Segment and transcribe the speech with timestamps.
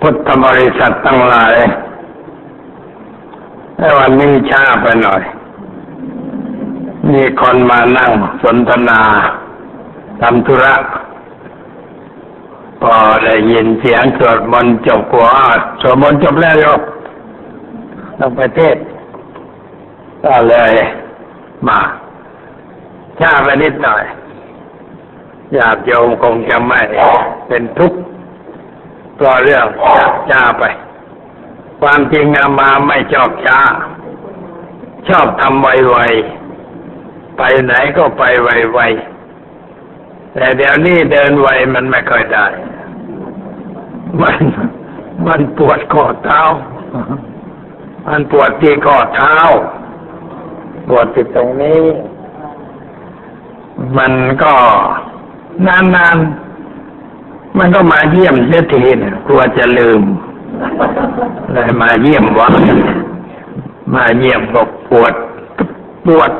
[0.00, 1.54] พุทธบริษัทตั้งหลาย
[3.76, 5.22] ในวันนี้ช้าไปหน่อย
[7.10, 8.10] มีคนมานั่ง
[8.42, 9.00] สนทนา
[10.20, 10.74] ทำธุระ
[12.82, 12.94] พอ
[13.24, 15.26] ได้ยินเสียงสวดมนต์จบกัว
[15.80, 16.80] สวดมนต์จบแล้วโยม
[18.18, 18.76] ต้องไปเทศ
[20.24, 20.72] ก็เลย
[21.68, 21.78] มา
[23.20, 24.02] ช้าไปนิดหน่อย
[25.56, 26.80] ญาติโยมคงจะไม่
[27.48, 28.00] เป็นทุกข์
[29.20, 29.66] เพราะเรื่อง
[30.30, 30.64] ช้าไป
[31.80, 33.60] ความจริงอามาไม่ชอบช้า
[35.08, 42.46] ชอบทำไวๆ ไปไหนก็ไปไวๆ แต่เดี๋ยวนี้เดินไวมันไม่ค่อยได้
[44.22, 44.38] มัน
[45.26, 46.42] มันปวดข้อเท้า
[48.06, 49.34] มันปวดที่ข้อเท้า
[50.88, 51.82] ปวดที่ตรงนี้
[53.98, 54.12] มัน
[54.42, 54.54] ก็
[55.66, 56.39] นานๆ
[57.58, 60.02] มันก็มาเยี่ยมเสียทีนะกลัวจะลืม
[61.52, 62.52] เลยมาเยี่ยมวัด
[63.94, 65.14] มาเยี่ยมก็ปวด
[66.06, 66.30] ปวด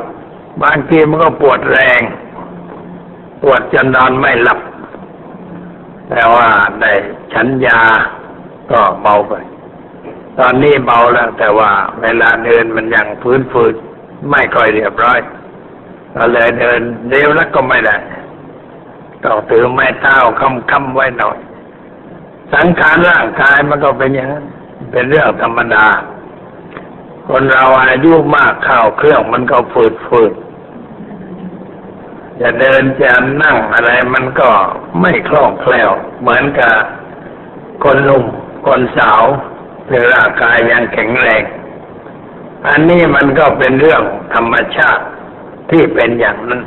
[0.63, 2.01] บางทีมันก็ปวดแรง
[3.41, 4.59] ปวดจนนอนไม่หลับ
[6.09, 6.47] แต่ว่า
[6.81, 6.91] ได้
[7.33, 7.81] ฉันยา
[8.71, 9.33] ก็เบาไป
[10.39, 13.75] ตอนนี้เบาแล้ว แต่ว่าเวลาเดินมันยังพื้นฝืด
[14.29, 15.19] ไม่ค่อยเรียบร้อย
[16.15, 17.95] ก็เลยเดินเร็วแล้วก็ไม่ได้
[19.25, 20.17] ต้องถือไม้เท้า
[20.71, 21.37] ค้ำไว้หน่อย
[22.53, 24.45] สังขารร่างกายมันก็เป็นอย่างนั้น
[24.91, 25.87] เป็นเรื่องธรรมดา
[27.27, 30.33] คนเราอายุมากข้าวเครื่องมันก็ฝืดฝืด
[32.41, 33.11] จะเดินจะ
[33.43, 34.49] นั่งอะไรมันก็
[35.01, 36.75] ไม่คล่องแคล่ว เหมือนกับ
[37.83, 38.25] คนหนุ่ม
[38.67, 39.23] คนสาว
[39.87, 41.43] ที่ร่างกายยังแข็งแรง
[42.67, 44.01] อันนี้มันก็เป็นเรื่อง
[44.33, 45.03] ธรรมชาติ
[45.71, 46.61] ที่เป็นอย่างนั้น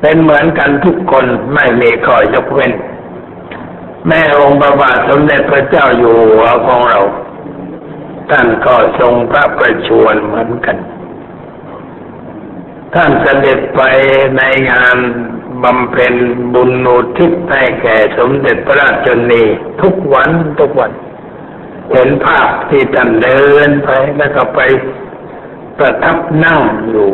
[0.00, 2.72] เป็นเหมือนกันทุกคนไม่มีข้อยกเว้น
[4.08, 7.00] แม่องค์พระบาทสมเด็จพระเจ้าอยู่หัวของเรา
[8.30, 10.76] ท่านก็ทรงพระประชวรเหมือนกัน
[12.94, 13.80] ท่านเสด็จไป
[14.36, 14.96] ในงาน
[15.62, 16.14] บำเพ็ญ
[16.54, 19.42] บุญอุทิศให้แก่สมเด็จพระราชนี
[19.82, 20.30] ทุกวัน
[20.60, 20.92] ทุกวัน
[21.92, 24.60] เห็นภาพที่ท่านเดินไปแล้วก็ไป
[25.78, 27.10] ประทับนั่งอยู่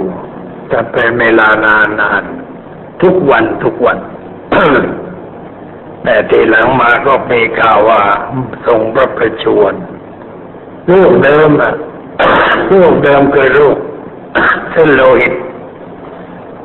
[0.72, 2.22] จะเป็นเวลานานนาน
[3.02, 3.98] ทุกวันทุกวัน
[6.02, 8.02] แต่ทีหลังมาก็มีข่าวว่า
[8.66, 9.74] ทรงพระประชวร
[10.92, 11.72] ลูกเดิมอะ
[12.72, 13.76] ลูกเดิมคือลูก
[14.72, 15.34] เส้นโลหิต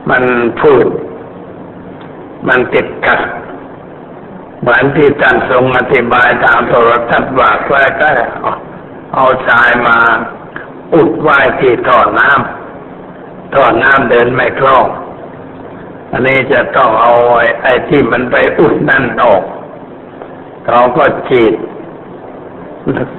[0.10, 0.24] มัน
[0.62, 0.86] พูด
[2.48, 3.20] มันติดกัด
[4.60, 8.10] เหมือนที่ท่านทรงอธิบายตามโทรทัศน์ว่าก็ก็
[9.14, 9.98] เอาทรายมา
[10.94, 14.86] อุดไว้ที่ท่อน้ำท่อน้ำเดินไม่คล่อง
[16.12, 17.14] อันนี้จะต้องเอา
[17.64, 19.44] ไอ้ที่มันไปอุดนั่นออก
[20.66, 21.54] เขาก็ฉีด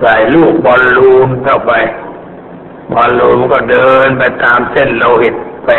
[0.00, 1.72] ใส่ลูกบอลลูนเข้าไป
[2.92, 5.34] บอลลูนมันก็เดินไปตามเส้นโลหิต
[5.66, 5.70] ไป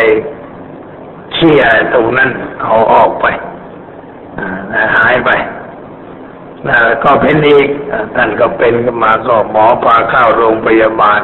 [1.32, 1.62] เชี่ย
[1.92, 3.26] ตรงนั้นเอาออกไป
[4.96, 5.30] หายไป
[7.04, 7.68] ก็เป็นอีก
[8.14, 11.20] ท่านก็เป็นมาก็หมอพาเข้าโรงพยาบาล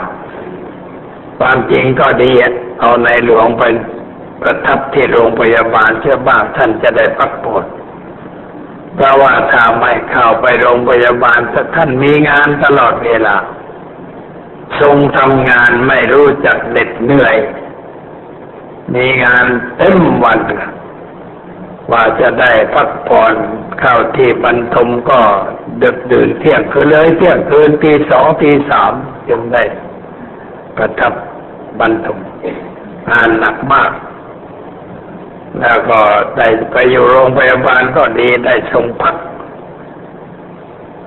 [1.38, 2.30] ความจริงก็ดี
[2.80, 3.62] เอาในหลวงไป
[4.42, 7.64] ประทับที่โรงพยาบาลเชื่อบ้างท่านจะได้พักผ่อน
[8.94, 11.40] เพราะว่าถ้าไม่เข้าไปโรงพยาบาล
[11.76, 13.36] ท่านมีงานตลอดเวลา
[14.80, 17.36] ทรงทำงานไม่รู้จักเหน็ดเหนื่อย
[18.94, 20.38] มีงานเต็มวัน
[21.92, 23.34] ว่าจะได้พักผ่อน
[23.80, 25.20] เข้าที่บรรทมก็
[25.82, 28.92] ดึกดื่นเที่ยงคืนเลยเที่ยงคืนตีสองตีสาม
[29.28, 29.62] จึงได้
[30.76, 31.12] ประทับ
[31.80, 32.18] บรรทม
[33.10, 33.90] งานหนักมาก
[35.60, 36.00] แล้วก็
[36.38, 39.16] ได้ไปอยู่โรงพยาบาลก็ดีได้ทรงพัก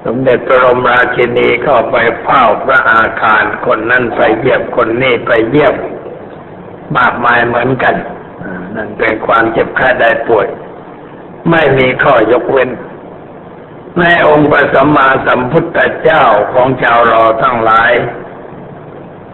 [0.05, 5.75] สมเด็จพระบรมราชินีก็ไปเฝ้าพระอาคารคนนั้นไปเยี่ยมคนนี้ไปเยี่ยม
[6.97, 7.95] มากมายเหมือนกัน
[8.75, 10.47] นั่นเป็นความเจ็บไข้ได้ป่วย
[11.49, 12.69] ไม่มีข้อยกเว้น
[13.99, 16.23] ในองค์พระสัมมาสัมพุทธเจ้า
[16.53, 17.91] ของชาวรอทั้งหลาย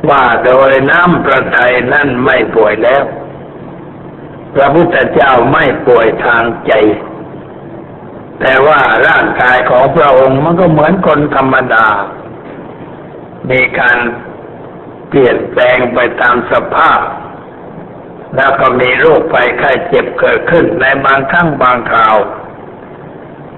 [0.09, 3.03] ว่าโดยน้ำประทัยนั่นไม่ป่วยแล้ว
[4.55, 6.73] พระพุทธเจ้าไม่ป่วยทางใจ
[8.39, 11.87] แต่ว่าร่างกายของพระองค์มันก็เหมือนคนธรรมดา
[13.49, 13.97] มีการ
[15.09, 16.99] เปลี่ยนแปลงไปตามสภาพ
[18.35, 22.17] แล้วก็มีโรคภัยไข้เจ็บเกิดขึ้นในบางครั้งบางคราว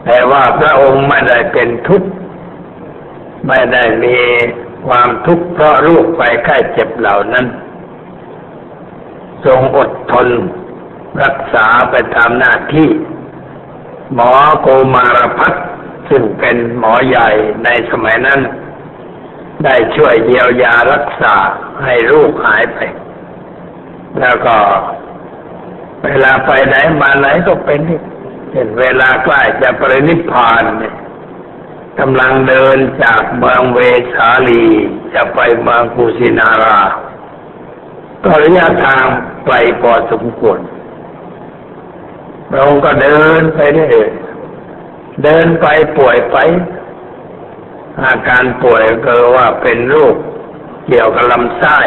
[0.06, 2.10] แต่ว่าพระองค์ไม่ได้เป็นทุกข์
[3.48, 4.18] ไม่ได้มี
[4.88, 7.46] ความทุกข์เพราะโรคภัยไข้เจ็บเหล่านั้น
[9.46, 10.28] ทรงอดทน
[11.24, 12.90] รักษาไปตามหน้าที่
[14.14, 14.32] หมอ
[14.62, 15.54] โกมารพัฒ
[16.10, 17.30] ซึ่งเป็นหมอใหญ่
[17.64, 18.40] ในสมัยนั้น
[19.64, 21.36] ได้ช่วยเยียวยารักษา
[21.84, 22.80] ให้ลูกหายไป
[24.20, 24.58] แล้วก็
[26.04, 27.80] เวลาไปไหนมาไหนก็เป็น
[28.52, 30.96] เห็นเวลาใกล้จะปรินิพพานเนี่ย
[32.00, 33.80] กำลังเดินจากเมืองเว
[34.14, 34.66] สาลี
[35.14, 36.82] จะไปเมืองกุสินารา
[38.24, 39.04] ก็ระยะทาง
[39.46, 40.60] ไกลพอสมควร
[42.50, 44.10] พระองค์ก็เดินไปเรื่อย
[45.24, 45.66] เดินไป
[45.98, 46.38] ป่วยไป
[48.04, 50.16] อาการป่วยก็ว่าเป็นโรค
[50.88, 51.78] เกี่ยวกับลำไส้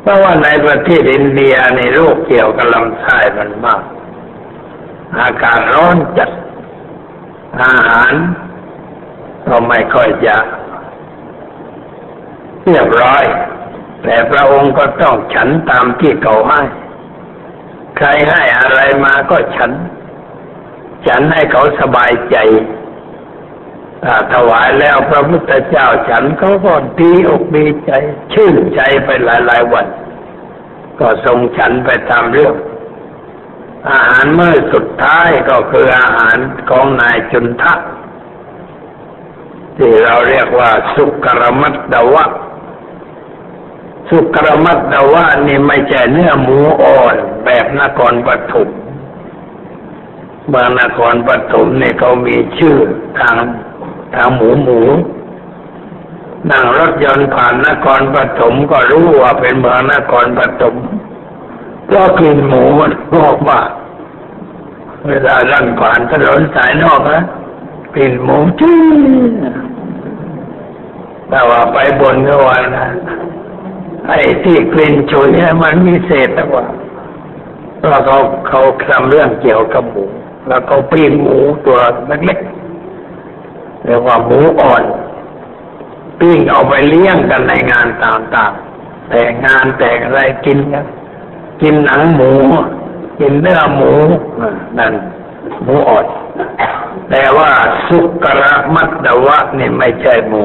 [0.00, 3.82] เพราะว่าในประเทศอินเดียในโรคเกี่ยวกับลำไส้มันมาก
[5.20, 6.30] อาการร้อนจัด
[7.62, 8.14] อาหาร
[9.46, 10.36] ก็ไม่ค่อยจะ
[12.64, 13.24] เรียบร้อย
[14.02, 16.60] แต่พระองค์ก็ต้องฉันตามที่เขาให้
[17.98, 19.70] ใครให้อะไรมาก็ฉัน
[21.06, 22.36] ฉันให้เขาสบายใจ
[24.32, 27.90] ถวายแล้วพระพุทธเจ้าฉันเขาก็ดีอกดีใจ
[28.32, 29.86] ชื่นใจไปหลายๆวัน
[31.00, 32.54] ก็ทรงฉันไปตามเรื่อง
[33.90, 36.36] อาหารเมื้อสุดท้ายก็คืออาหาร
[36.70, 37.74] ของนายจุนทะ
[39.76, 42.24] ที่เราเรียกว่าสุกรมัตดวะ
[44.08, 47.14] สุกรมัตดวะนี่ไม่ใช่เนื้อหมูอ่อน
[47.44, 48.68] แบบนครปฐม
[50.52, 52.76] บางนครปฐมเนี่ยเขามีชื่อ
[53.18, 53.36] ทาง
[54.14, 54.80] ทางหมูหมู
[56.50, 60.74] นั่งรถยนต์ผ่านนครปฐมก็รู้ว่าเป็นเมืองนครปฐม
[61.92, 63.58] ก็กลิ่นหมูมันออกมา
[65.08, 67.24] เวลาลั่งผ่านถนนสายนอกนะ
[67.94, 68.78] กลิ่นหมูจี้
[71.28, 72.86] แต่ว่าไปบนก็ว่านะ
[74.08, 76.64] ไอ้ที่กลิ่นฉุยเนี่ยมันมีเศษแต่ว่า
[77.80, 78.18] เราเขา
[78.48, 80.04] เขาทำเรื่องเกี่ยวกับหมู
[80.48, 81.78] แล้วเขาปีนหมูตัว
[82.26, 84.82] เล็กๆเรียกว่าหมูอ่อน
[86.20, 90.86] ปิ้งเอาไปเลี้ยงกันในงานต่างๆแต่งานแต่งอะไรกินกัน
[91.62, 92.32] กินหนังหมู
[93.20, 93.92] กินเนื้อหมู
[94.78, 94.92] นั่น
[95.64, 96.06] หมูอด
[97.10, 97.50] แต่ว่า
[97.86, 100.44] สุกระมัตดวะนี่ไม่ใช่หมู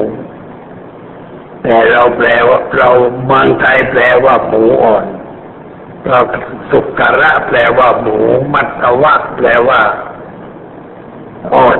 [1.64, 2.90] แต่เราแปลว่าเรา
[3.26, 5.06] เมืองไทยแปลว่าหมูอ่อน
[6.08, 6.20] เรา
[6.70, 8.18] สุกระแปลว่าหมู
[8.54, 9.82] มัตดวะแปลว่า
[11.54, 11.80] อ่อน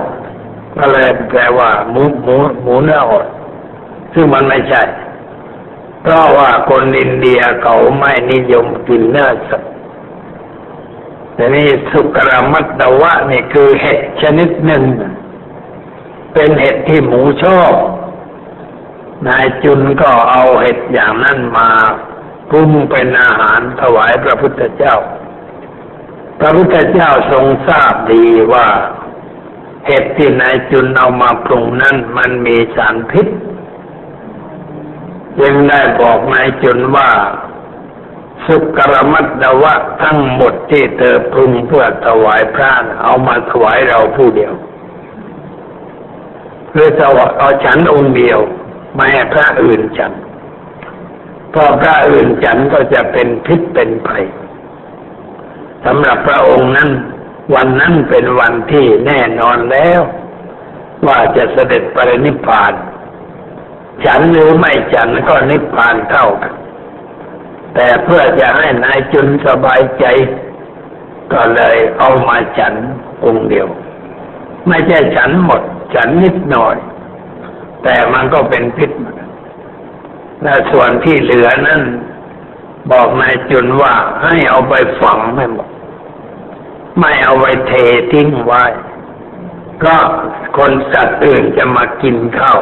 [0.78, 3.28] ก็เลยแปลว่าหมูหมูหมูเนื้ออ่อน
[4.14, 4.84] ซึ่งมันไม่ใช่
[6.02, 9.72] เพราะว่าคนอินเดียเขาไม่นิยมกินเนื้อสัตว์
[11.36, 14.84] แต่นี่สุกรามัตดวะนี่คือเห็ดชนิดหนึ่ง
[16.34, 17.74] เป็นเห็ดที่หมูชอบ
[19.28, 21.70] นายจุนก็เอาเห็ดอย่างนั้นมา
[22.50, 24.96] ปรุงเป็นอาหารถวายพระพุทธเจ้า
[26.40, 28.68] พระพุทธเจ้าทรงทราบดีว่า
[29.88, 33.28] เห็ดที่นายจุนเอามาปรุงนั้นมันมีสารพิษ
[35.40, 37.10] จึงได้บอกนายจุนว่า
[38.46, 39.74] สุกรมัตดวะ
[40.04, 42.72] ทั้งหมดที่เธอปรุงเพื่อถวายพระ
[43.04, 44.54] เอามาถวายเราผู้เดียว
[46.70, 48.40] เพื่อถวายเอาฉันองค์เดียว
[48.96, 50.14] ไม่ให้พระอื่นฉัน
[51.52, 54.26] เพราะพระอื่นฉันก็จะเป็นพิษเป็นภัย
[55.86, 56.90] สำหรับพระองค์นั้น
[57.56, 60.02] วันนั้นเป็นวันที่แน่นอนแล้ว
[61.08, 62.74] ว่าจะเสด็จปรินิพพาน
[64.06, 66.54] ฉันหรือไม่ฉันก็นิพพานเท่ากัน
[67.76, 70.06] แต่เพื่อจะให้นายจุนสบายใจ
[71.34, 72.74] ก็เลยเอามาฉัน
[73.26, 73.68] องค์เดียว
[74.68, 75.62] ไม่ใช่ฉันหมด
[75.96, 76.76] ฉันนิดหน่อย
[77.84, 78.92] แต่มันก็เป็นพิษ
[80.44, 81.82] และส่วนที่เหลือนั้น
[82.92, 85.68] บอกนายจุนว่าให้เอาไปฝังไม่หมด
[87.00, 87.74] ไม่เอาไว้เท
[88.12, 88.64] ทิ้งไว้
[89.84, 89.96] ก็
[90.58, 92.60] คนสัตว์อื่นจะมากินข้าว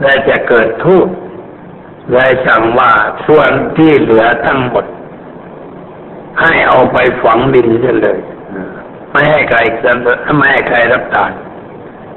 [0.00, 1.12] และจะเกิดทุกข์
[2.12, 2.92] เลยสั่งว่า
[3.26, 4.84] ส่วนที่เหลือทั้งหมด
[6.40, 8.18] ให้เอาไปฝังดินเสียเลย
[9.10, 9.58] ไม่ให้ใคร
[10.36, 11.32] ไม่ให้ใครรับทาน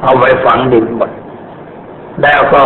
[0.02, 1.12] เอาไปฝังดินหมด
[2.22, 2.66] แล้วก็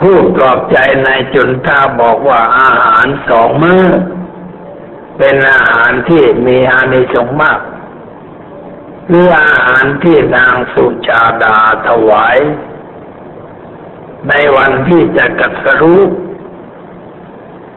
[0.00, 3.86] พูดปลอบใจนายจุนท่าบอกว่าอาหารสองมือ้อ
[5.18, 7.60] เป็นอาหารที่มีอานิสงส์มาก
[9.08, 11.56] หรืออาหารที่นางสุชาดา
[11.86, 12.38] ถวาย
[14.28, 16.02] ในวันที่จะกัสรู้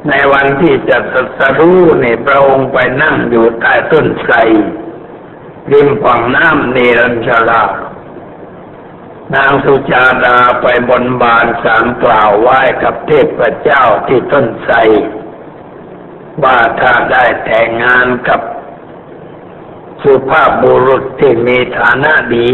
[0.10, 4.34] ในวันที่จะสัสรู้นี่พระองค์ไปนั่งอยู่ใต้ต้นไทร
[5.72, 7.63] ริมฝั่งน้ำเนรัญชลา
[9.36, 14.75] นางสุจาดาไปบนบานสามกล่าวไหว้กับเทพเจ้าที่ต้นไทร
[16.43, 18.41] ว่าถ้าได้แต่งงานกับ
[20.03, 22.51] สุภาพบุรุษที่มีฐานะดี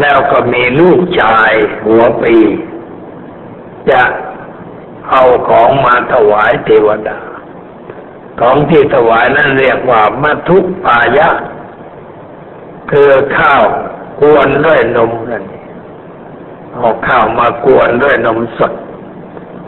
[0.00, 1.52] แล้วก็มีลูกชาย
[1.84, 2.36] หัวปี
[3.90, 4.02] จะ
[5.10, 7.18] เอาของมาถวายเทวดา
[8.40, 11.28] ของที่ถวายนั้นเรียกว่ามัทุปายะ
[12.90, 13.64] คือข้าว
[14.20, 15.44] กวนด้วยนมนั่น
[16.74, 18.72] เอาข้าวมากวนด้วยนมสด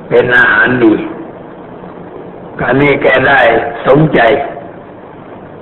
[0.08, 0.94] เป็นอาหารดี
[2.60, 3.40] การนี้แกได้
[3.86, 4.20] สมใจ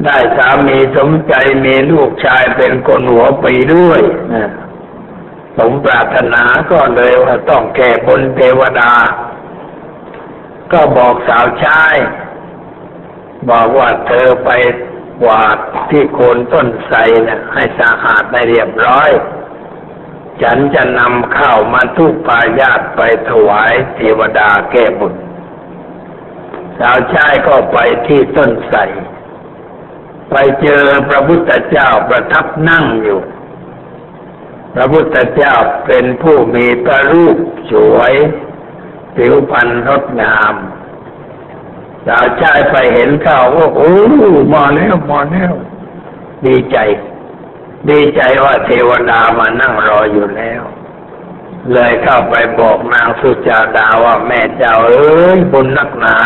[0.04, 4.00] ได้สามีสมใจมีลูกชายเป็นคนหัวปีด้วย
[4.34, 4.50] นะ
[5.58, 8.92] สมปรารถนาก็เลยว่าต้องแก่บนเทวดา
[10.72, 11.96] ก็บอกสาวชาย
[13.50, 14.50] บอกว่าเธอไป
[15.22, 15.58] กวาด
[15.90, 19.10] ที่โคนต้นไทรเนี่ยให้สะอาดได้เรียบร้อย
[20.42, 25.14] ฉันจะนำข้าวมาทุกปายาตไปถวายเทวดาแก้บุญ
[26.78, 28.80] สาวชายก็ไปที่ต้นไทร
[30.30, 33.20] ไปเจอพระพุทธเจ้าประทับนั่งอยู่
[34.74, 35.54] พระพุทธเจ้า
[35.86, 37.36] เป็นผู้มีพระรูป
[37.70, 38.14] สวย
[39.16, 40.54] ผิวพรรณงดงาม
[42.06, 43.92] สาวชายไปเห็นข้าวว่าโอ้
[44.54, 45.52] มาแล้วมาแล้ว
[46.46, 46.78] ดีใจ
[47.90, 50.62] ดีใจว่าเทวดามานั่งรออยู่แล้ว
[51.72, 56.16] เลยเข้าไปบอกนางสุจาดาว่าแม่เจ้าเอ้ยบุญนักหนา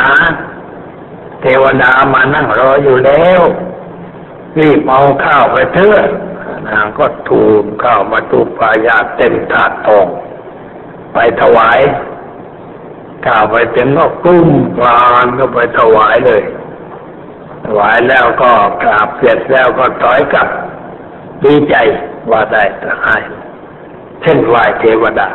[1.42, 3.40] เทวดามานั่งรออยู่แล้ว
[4.58, 6.02] รีบเอาข้าวไปเถอะ
[6.68, 10.06] นางก็ทูลข้าวมาตุปายาเต็มถาดทอง
[11.12, 11.80] ไปถวาย
[13.26, 14.48] ข้าวไปถึงก็กุ้ม
[14.78, 16.42] กลานก็ไปถวายเลย
[17.64, 20.48] ถวายแล้วก็กราบเสร็จแล้วก็ถอยกลับ
[21.44, 21.74] ดีใจ
[22.30, 23.22] ว่าได้ทหาย
[24.22, 25.30] เช่นไหวเทวดา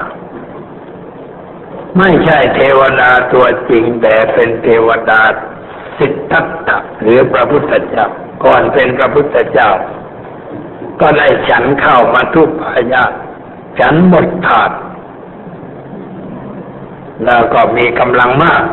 [1.98, 5.22] ไม่ใช่เทวดาตัวจริง แต่เป็นเทวดา
[5.98, 8.08] สิทธัตถะหรือพระพุทธเจ้า
[8.44, 9.72] ก่อนเป็นพระพุทธเจ้า
[11.02, 13.04] ก็ได้ฉันเข้ามาทุกพายา
[13.80, 14.72] ฉันหมดถาด
[17.24, 18.64] แล้วก็มีกำลังมาก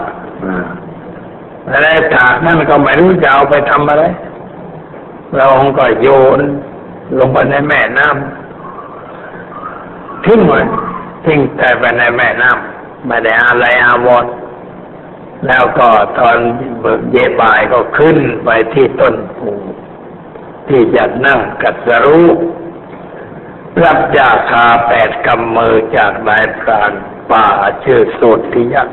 [1.69, 4.05] แล้วถาดนั่นก็ไม่รู้จะเอาไปทำอะไร
[5.37, 6.09] เราองก็โย
[6.39, 6.41] น
[7.19, 10.61] ลงไปในแม่น้ำทิ้งไว้
[11.25, 14.25] ทิ้งแต่ไปในแม่น้ำไม่ได้อะไรอาวร
[15.47, 16.37] แล้วก็ตอน
[16.81, 19.51] เบิกเยบายก็ขึ้นไปที่ต้นปู
[20.69, 22.29] ที่จะนั่งกัดสรู้
[23.85, 26.93] รับยาคาแปดกำมือจากนายพราน
[27.33, 27.47] ป่า
[27.85, 28.89] ชื่อสุดที่ยัก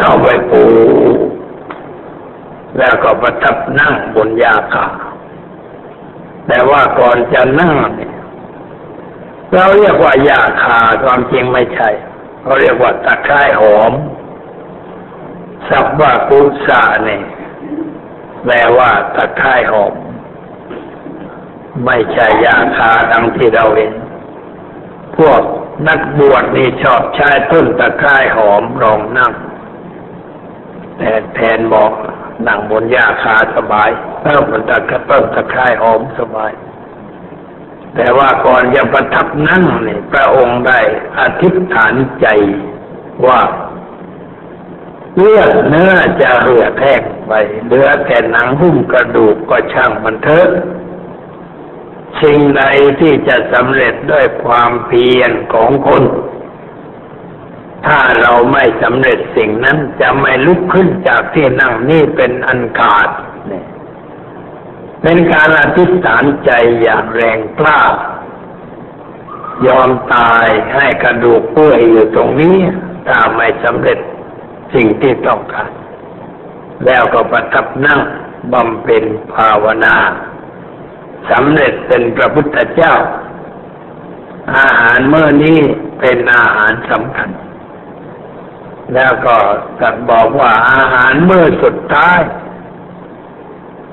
[0.00, 0.64] เอาไปปู
[2.78, 4.86] แล้วก็ประทับนั่งบนยาคา
[6.46, 8.12] แต่ว่าก่อนจะนั่งเนี่ย
[9.54, 11.88] เราเรียกว่ายาคาความจริงไม่ใช่
[12.42, 13.92] เขาเรียกว่าตะไคร้หอม
[15.68, 17.22] สับว่ากุศาเนี่ย
[18.44, 19.94] แปลว่าตะไคร้หอม
[21.84, 23.92] ไม่ใช่ยาคาดังที่เราเห็น
[25.16, 25.40] พวก
[25.88, 29.32] นักบวชนี่ชอบใช้ต้นตะไคร้หอมรองนั่ง
[30.98, 31.92] แต่แทนบอก
[32.46, 33.90] นั่งบนหญ้าคาสบาย
[34.22, 36.52] เพิ่มมันตะกระต้นตะไคร้หอมสบาย
[37.96, 40.80] แต่ว่าก่อนจะประทับนั่งนี่พระองค์ได้
[41.18, 42.26] อธิษฐานใจ
[43.26, 43.40] ว่า
[45.16, 47.32] เลือดเนื้อจะเหือดแทกไป
[47.64, 50.48] เหลือแต่หนังหุ้มกระดูกก็ช่างมันเถอะ
[52.22, 52.62] สิ่งใด
[53.00, 56.04] ที่จะสำเร็จด้วยความเพียรของคน
[57.86, 63.08] ถ้าเราไม่สำเร็จสิ่งนั้นจะไม่ลุกขึ้นจากที่นั่งนี่เป็นอันขาด
[65.02, 66.50] เป็นการอธิษฐานใจ
[66.82, 67.82] อย่างแรงกล้า
[69.66, 72.56] ยอมตายให้กระดูกเปื่อยอยู่ตรงนี้
[73.08, 73.98] ถ้าไม่สำเร็จ
[74.74, 75.70] สิ่งที่ต้องการ
[76.86, 78.00] แล้วก็ประทับนั่ง
[78.52, 79.96] บำเพ็ญภาวนา
[81.30, 82.94] สำเร็จเป็นพระพุทธเจ้า
[84.56, 85.60] อาหารเมื่อนี้
[86.00, 87.30] เป็นอาหารสำคัญ
[88.94, 89.36] แล้วก็
[89.80, 92.20] ตัดบอกว่าอาหารเมื่อสุดท้าย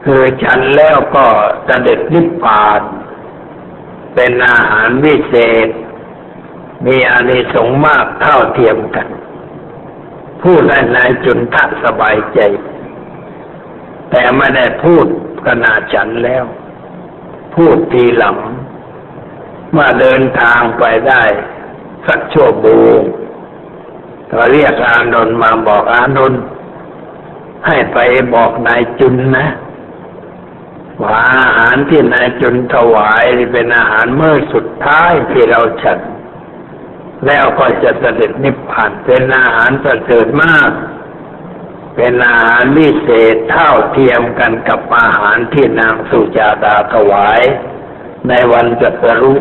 [0.06, 1.28] คือฉันแล้วก็
[1.68, 2.82] จะเด็จนิพพาน
[4.16, 5.36] เป็นอาหารวิเศ
[5.68, 5.70] ษ
[6.86, 9.08] มีอานิสงส์มากเท่าเทียมกัน
[10.44, 12.40] พูดให้นายจุนทะสบายใจ
[14.10, 15.06] แต่ไม่ได้พูด
[15.48, 16.46] ขนาดฉันแล้ว
[17.58, 18.38] พูดทีหลัง
[19.78, 21.24] มื่อเดินทางไปได้
[22.08, 23.00] สักชั่วโมง
[24.32, 26.42] ก็เรียกอานนท์มาบอกอานนท์
[27.66, 27.98] ให้ไป
[28.34, 29.48] บอกนายจุนนะ
[31.04, 36.00] ว่าอาหารที่นายจุนถวายเป็นอาหารเมื่อสุดท้ายที่เราฉัน
[37.26, 40.70] แล้วก็จะเสด็จนิพพานเป็นอาหารประเสริฐมาก
[41.98, 47.42] เป็นอาหารวิเศษเท่าเทียมกันกับอาหารที่นางสุจาดาถวาย
[48.28, 49.36] ในวันจัตรุ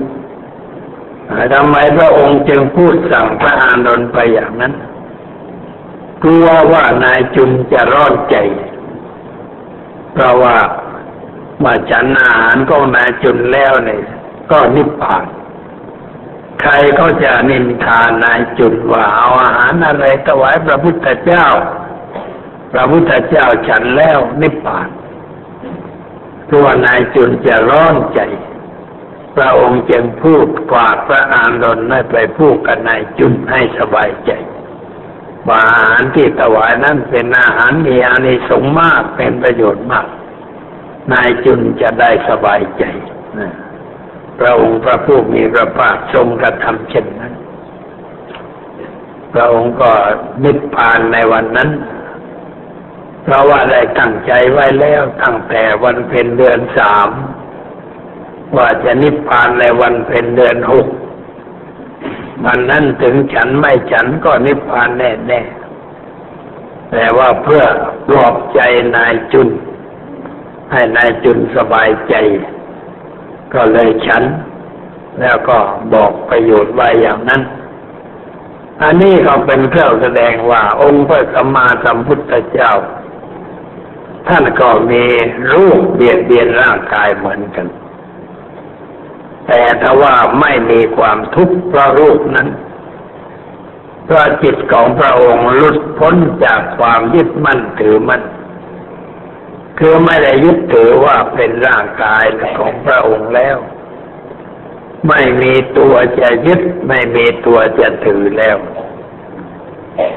[1.54, 4.74] ทำไมพระองค์จึงพูดสั่งพระอานนท์ไปอย่างนั้น
[6.22, 8.36] กลัวว่านายจุนจะร้อนใจ
[10.12, 10.56] เพราะว่า
[11.64, 14.02] มาฉันอาหารก็นายจุนแล้วเนี่ย
[14.50, 15.24] ก็นิพพาน
[16.60, 21.46] ใครก็จะนินทานายจุนว่าเอาอาหารอะไรถวายพระพุทธเจ้า
[22.72, 24.88] พระพุทธเจ้าฉันแล้วนิพพาน
[26.52, 28.20] ตัวนายจุนจะร้อนใจ
[29.36, 34.32] พระองค์จึงพูดฝากพระอานนท์ให้ไปพูดกับนายจุนให้สบายใจ
[35.48, 40.06] ว่าอาหารที่ถวายนั้นเป็นอาหารมีอานิสงส์มากเป็นประโยชน์มาก
[41.12, 42.84] นายจุนจะได้สบายใจ
[43.38, 43.52] นะ
[44.38, 47.34] พระองค์พระผู้มีพระภาคทรงกระทำเช่นนั้น
[49.32, 49.92] พระองค์ก็
[50.44, 51.70] นิพพานในวันนั้น
[53.26, 57.08] เพราะว่าได้ตั้งใจไว้แล้วตั้งแต่วันเพ็ญเดือนสาม
[58.56, 60.86] ว่าจะนิพพานในวันเพ็ญเดือนหก
[62.44, 65.40] วันนั้นถึงฉันไม่ฉันก็นิพพานแน่แน่
[66.90, 67.64] แต่ว่าเพื่อ
[68.08, 68.60] ปลอบใจ
[68.96, 69.48] นายจุน
[70.72, 72.14] ให้นายจุนสบายใจ
[73.54, 74.22] ก็เลยฉัน
[75.20, 75.58] แล้วก็
[75.94, 77.42] บอกประโยชน์ไว้อย่างนั้น
[78.82, 82.72] อันนี้ก็เป็นเครื่องแสดงว่าองค์พระสัมมาสัมพุทธเจ้า
[84.28, 85.04] ท่านก็มี
[85.52, 87.66] รูปเบียดเบียนร่างกายเหมือนกัน
[89.46, 92.48] แต่ถ้าว่าไม่มีความทุกข์เพราะรูปนั้น
[94.04, 98.22] เพราะจิตของพระองค์หลุดพ้นจากความยึดมั่นถือมั่น
[99.78, 102.24] คือไม่ได้ยึดถือว่าเป็นร่างกาย
[102.58, 103.56] ของพระองค์แล้ว
[105.08, 108.56] ไม่มีตัวจะยึด ไม่มีตัวจะถือแล้ว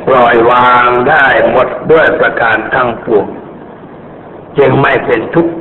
[0.07, 3.27] ปล่อยวางได้หมดด้วยประการทั้งปวง
[4.57, 5.53] จึงไม่เป็นทุกข์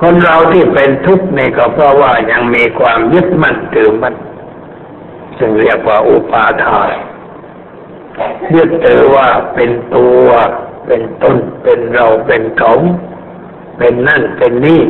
[0.00, 4.14] คนเราที่เป็นทุกข์นี่ก็เพราะว่ายังมีความยึดมั่นถือมั่น
[5.38, 6.92] ซึ่งเรียกว่าอุปาทาน
[8.54, 10.26] ยึดถือว่าเป็นตัว
[10.86, 12.74] เป็นตนเป็นเราเป็นเขา
[13.78, 14.82] เป็นนั่นเป็นนี่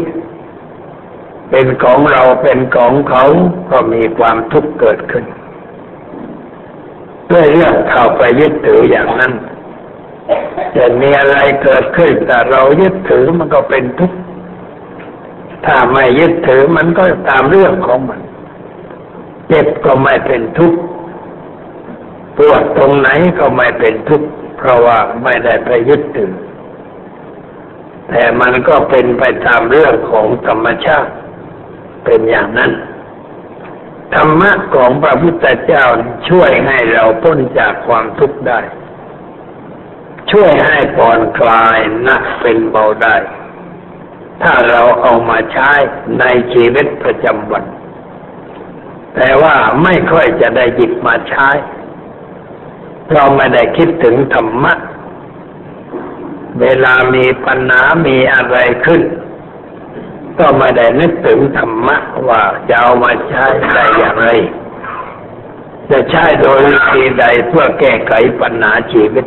[1.51, 3.25] เป็นของเราเป็นของเขา
[3.71, 5.25] ก็มีความทุกข์เกิดขึ้น
[7.31, 9.33] ด้วยเรื่องเข้าไปยึดถืออย่างนั้น
[10.77, 14.17] จะมีอะไรเกิดขึ้นแต่เรายึดถือมันก็เป็นทุกข์
[15.67, 18.21] ถ้าไม่ยึดถือมันก็ตามเรื่องของมัน
[19.49, 20.79] เจ็บก็ไม่เป็นทุกข์
[22.37, 23.09] ปวดตรงไหน
[23.39, 26.33] ก็ไม่เป็นทุกข์เพราะว่าไม่ได้ไปยึดถือ
[28.09, 31.13] แต่มันก็เป็นไปตามเรื่องของธรรมชาติ
[32.05, 32.73] เป็นอย่างนั้น
[34.15, 35.85] ธรรมะของพระพุทธเจ้า
[36.29, 38.61] ช่วยให้เราพ้นจากความทุกข์ได้
[40.33, 43.17] ช่วยให้ผ่อนคลายนักเป็นเบาได้
[44.43, 45.73] ถ้าเราเอามาใช้
[46.19, 47.65] ในชีวิตประจำวัน
[49.15, 51.49] แต่ว่าไม่ค่อยจะได้หยิบมาใช้
[53.13, 54.75] เราไม่ได้คิดถึงธรรมะ
[56.61, 59.03] เวลามีปัญหามีอะไรขึ้น
[60.39, 61.97] ก็ไม่ได้นึกถึงธรรมะ
[62.29, 64.29] ว่าจะเอามาใช้ได้อย่างไร
[65.91, 69.27] จะใช้โดยวิธีใดเพื่อแก้ไขปัญหาชีวิต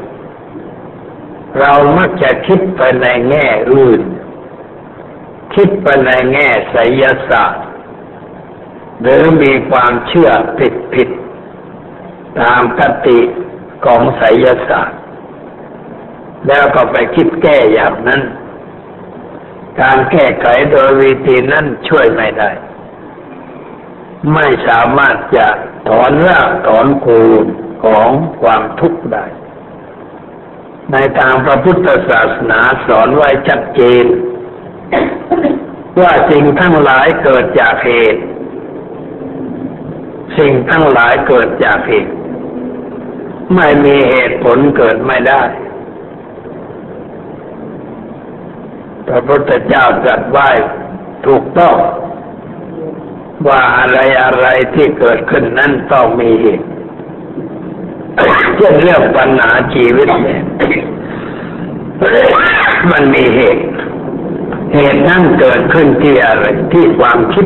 [1.59, 4.01] เรามักจะคิดไปในแง่อื่น
[5.55, 7.65] คิดไปในแง่ไสยศาสตร์
[9.01, 11.09] หรือมีความเชื่อผิดผิด
[12.39, 13.19] ตามคติ
[13.85, 14.99] ของไสยศาสตร์
[16.47, 18.21] แล้วก็ไปคิดแก้อย่างนั้น
[19.81, 22.49] การแก้ไขโดยวิธีนั้นช่วยไม่ได้
[24.33, 25.47] ไม่สามารถจะ
[25.89, 27.07] ถอนรากถอนโค
[27.43, 27.45] น
[27.83, 28.09] ของ
[28.41, 29.25] ความทุกข์ได้
[30.91, 34.05] ในทางพระพุทธศาสนาสอนไว้ชัดเจน
[36.01, 38.21] ว่าสิ่งทั้งหลายเกิดจากเหตุ
[40.37, 42.11] สิ่งทั้งหลายเกิดจากเหตุ
[43.55, 45.43] ไม่มีเหตุผลเกิดไม่ได้
[49.07, 50.49] พระพุทธเจ้าตรัสไว้
[51.25, 51.75] ถูกต้อง
[53.47, 56.67] ว่าอะไรอะไรที่เกิดขึ้นนั้นต้องมีเหตุ
[58.55, 60.41] เช่นเรื่องปัญหาชีวิตเนี่ย
[62.91, 63.63] มันมีเหตุ
[64.75, 67.45] เหตุนั้นเกิดขึ้นที่อะไรที่ความคิด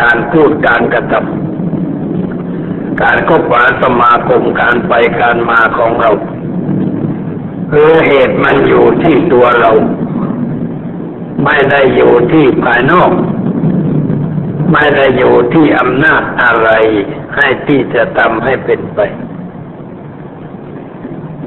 [0.00, 6.10] การพูดการกระทำการก็ปาสมาคมการไปการมาของเรา
[7.70, 9.72] คือเหตุมันอยู่ที่ตัวเรา
[11.44, 13.10] ไม่ได้อยู่ที่ภายนอก
[14.72, 16.70] ไม่ได้อยู่ที่อำนาจอะไร
[17.36, 19.00] ให้ที่จะทำให้เป็นไป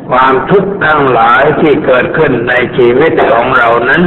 [0.10, 4.04] ความทุกข์ทั้งหลายที่เกิดขึ้นในชีวิตของเรานั้น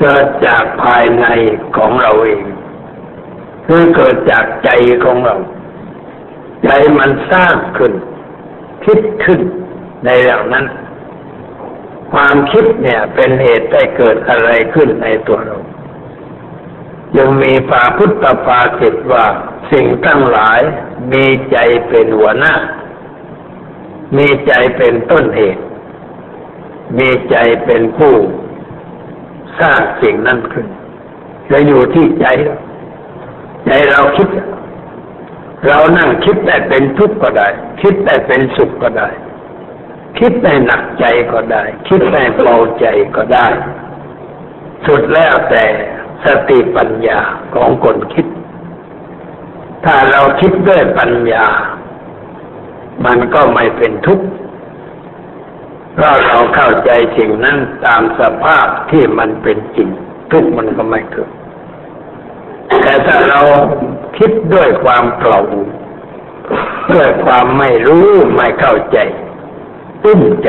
[0.00, 1.26] เกิดจากภายใน
[1.76, 2.42] ของเราเอง
[3.66, 4.70] คือเกิดจากใจ
[5.04, 5.36] ของเรา
[6.64, 6.68] ใจ
[6.98, 7.92] มันสร้างขึ้น
[8.84, 9.40] คิดขึ้น
[10.04, 10.66] ในเรื่องนั้น
[12.12, 15.58] ความคิดเนี่ยเป็นเหตุให้เกิดอะไรขึ้นในตัวเรา
[17.18, 19.26] ยังมีปาพุทธปาสิตว่า
[19.72, 20.60] สิ่งทั้งหลาย
[21.12, 21.56] มีใจ
[21.88, 22.54] เป็นหัวหน้า
[24.16, 25.62] มีใจเป็นต้นเหตุ
[26.98, 28.14] มีใจเป็นผู้
[29.60, 30.66] สร้างสิ่งนั้นขึ้น
[31.50, 32.56] จะอยู่ที่ใจเรา
[33.66, 34.28] ใจเราคิด
[35.66, 37.48] เรานั่งคิดแต่เป็นทุกข์ก็ได้
[37.82, 39.08] คิดแต่เป็นสุขก็ได้
[40.18, 43.46] คิดแต่หนักใจก็ได้ คิดแต่เบาใจก็ได้
[44.86, 45.64] สุดแล้วแต่
[46.24, 47.20] สติปัญญา
[47.54, 48.26] ของคนคิด
[49.84, 51.46] ถ้าเราคิดด้วยปัญญา
[53.04, 54.26] มันก็ไม่เป็นทุกข์
[55.94, 59.88] เพราะเราเข้าใจสิ่งนั้นตามสภาพที่มันเป็นจริง
[60.32, 61.30] ทุกข์มันก็ไม่เกิด
[62.82, 63.40] แต่ถ้าเรา
[64.18, 65.40] คิดด้วยความเกลา
[66.94, 68.98] ด้วยความไม่รู้ไม่เข้าใจ
[70.04, 70.48] ตุ้มใจ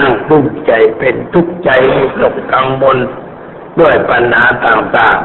[0.00, 1.70] นั่งตุ้มใจเป็นทุกข์ใจ
[2.20, 2.98] ตกกังวล
[3.80, 5.18] ด้วยปัญหาต่าง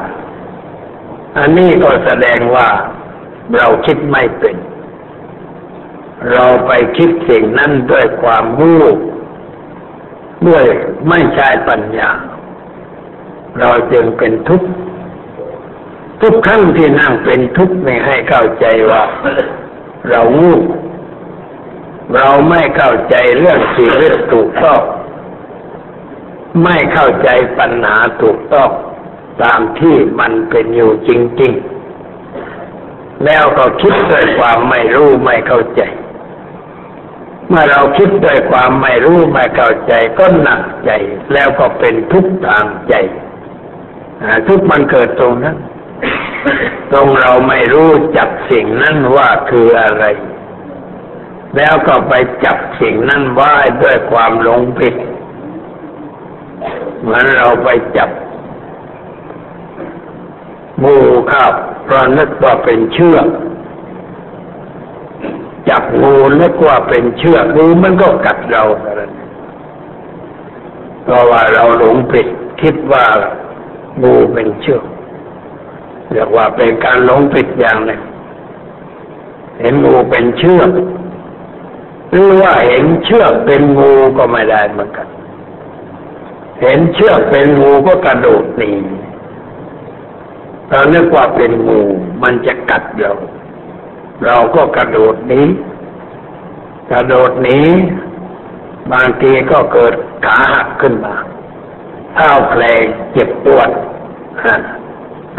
[0.66, 2.70] ๆ อันนี้ก็แสดงว่า
[3.58, 4.56] เราคิดไม่เป็น
[6.30, 8.84] เราไปคิดสิ่งนั้นด้วยความรู้
[10.48, 10.66] ด้วย
[11.10, 12.10] ไม่ใช่ปัญญา
[13.60, 14.70] เราจึงเป็นทุกข์
[16.22, 19.04] ทุกครั้งที่นั่งเป็นทุกข์ไม่ให้เข้าใจว่า
[20.10, 20.54] เรางู
[22.16, 24.82] เราไม่เข้าใจเรื่องชีวิตถูกต้อง
[26.64, 27.30] ไม่เข้าใจ
[27.60, 28.70] ปัญหาถูกต้อง
[29.44, 31.10] ตามที่มันเป็นอยู่จ
[31.42, 31.54] ริง
[32.40, 35.82] ๆ แล้วก็คิดด้วยความไม่รู้ไม่เข้าใจ
[37.52, 40.92] เมื่อเราคิดด้วยความไม่รู้ไม่เข้าใจก็หนักใจ
[41.34, 42.94] แล้วก็เป็นทุกข์ทางใจ
[44.48, 45.58] ทุกข์มันเกิดตรงนั้น
[46.92, 50.06] ตรงเราไม่รู้จับสิ่งนั้นว่าคืออะไร
[51.58, 52.14] แล้วก็ไป
[52.46, 54.96] จับสิ่งนั้นไว้ด้วยความหลงผิด
[57.02, 58.10] เหมือนเราไปจับ
[60.84, 60.98] งู
[61.32, 61.52] ข้าว
[61.86, 63.28] เพราะนึกว่าเป็นเชือก
[65.70, 68.64] จับงูนึกว่าเป็นเชือกงูมันก็กัดเรา
[71.04, 72.28] เพราะว่าเราหลงผิด
[72.62, 73.06] คิดว่า
[74.04, 74.84] งูเป็นเชือก
[76.12, 78.02] เรียกว่าเป็นการหลงผิดอย่างหนึ่ง
[79.60, 80.70] เห็นงูเป็นเชือก
[82.12, 85.08] หรือว่าเห็นเชือกเป็นงูก็ไม่ได้เหมือนกัน
[86.62, 88.72] เห็นเชือกเป็นงูก็กระโดดหนี
[90.70, 91.80] เราเนึกว่าเป็นงู
[92.24, 93.14] มันจะกัดเรา
[94.26, 95.42] เราก็กระโดดหนี
[96.92, 97.60] กระโดดหนี
[98.92, 99.94] บางทีก็เกิด
[100.26, 101.16] ขาหักขึ้นมา
[102.14, 102.64] เท้าแผล
[103.12, 103.70] เจ็บปวด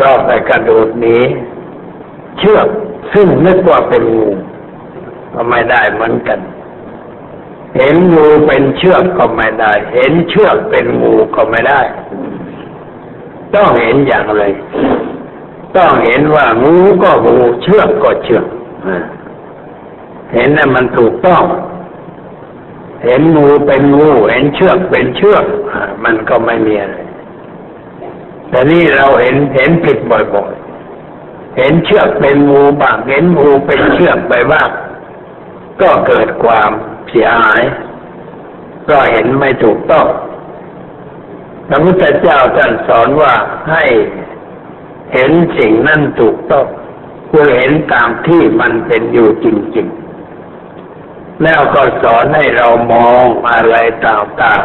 [0.01, 1.19] ก็ไปกระโดดหนี
[2.39, 2.67] เชือก
[3.13, 4.29] ซึ่งนึกว่าเป็นงู
[5.35, 6.41] ก็ไม่ได้เหมือนกัน
[7.77, 11.81] เห็นงูเป็นเชือกก็ไม่ได้ เห็นเชือกเป็นงูก็ไม่ได้
[13.55, 14.43] ต้องเห็นอย่างไร
[15.77, 18.47] ต้องเห็นว่างูก็งูเชือกก็เชือก
[20.35, 21.43] เห็นนั่นมันถูกต้อง
[23.05, 25.45] เห็นงูเป็นงูเห็นเชือกเป็นเชือก
[26.05, 26.97] มันก็ไม่มีอะไร
[28.49, 34.71] แต่นี่เราเห็นเห็นผิดบ่อยๆ เห็นเชือกเป็นงูบ้างเห็นงูเป็นเชือกไปบ้าง
[35.81, 36.71] ก็เกิดความ
[37.11, 37.63] เสียหาย
[38.89, 40.07] ก็เห็นไม่ถูกต้อง
[41.69, 43.35] พระพุทธเจ้าท่านสอนว่า
[43.71, 43.85] ให้
[45.13, 46.67] เห็นสิ่งนั้นถูกต้อง
[47.33, 49.89] คือเห็นตามที่มันเป็นอยู่จริง
[50.65, 54.65] ๆ แล้วก็สอนให้เรามองอะไรต่าง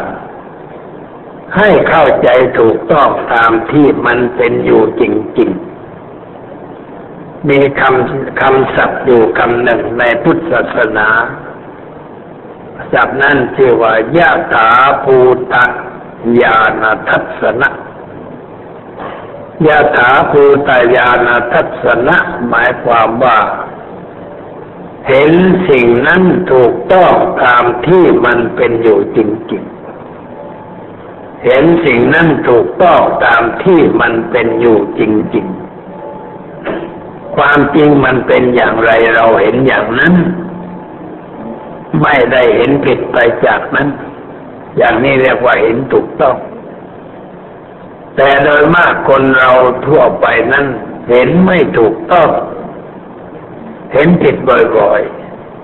[0.78, 5.04] ๆ ให้เข้าใจถูกต้องตามที่มันเป็นอยู่จ
[5.40, 5.52] ริง
[6.30, 11.10] ๆมีคำคำศัพท์อยู่คำหนึ่งในพุทธศาสนา
[12.94, 14.70] จับนั่นชื่อว่ายะถา
[15.04, 15.16] ภู
[15.54, 15.66] ตะ
[16.42, 17.70] ญาณทัศนะ
[19.66, 22.18] ยะถาภูตญาณทัศนะ
[22.48, 23.40] หมายความว่า
[25.08, 25.32] เห็น
[25.70, 29.20] สิ่งนั้นถูกต้องตามที่มันเป็นอยู่จ
[29.52, 35.02] ริงๆ เห็นสิ่งนั้นถูกต้องตามที่มันเป็นอยู่จ
[35.36, 40.14] ริงๆ ความจริงมันเป็นอย่างไรเราเห็นอย่างนั้น
[42.02, 43.88] ไม่ได้เห็นผิดไปจากนั้น
[44.78, 46.36] อย่างนี้เรียกว่าเห็นถูกต้อง
[48.18, 49.52] แต่โดยมากคนเรา
[49.86, 50.66] ทั่วไปนั้น
[51.10, 52.30] เห็นไม่ถูกต้อง
[53.94, 54.36] เห็นผิด
[54.78, 55.02] บ่อย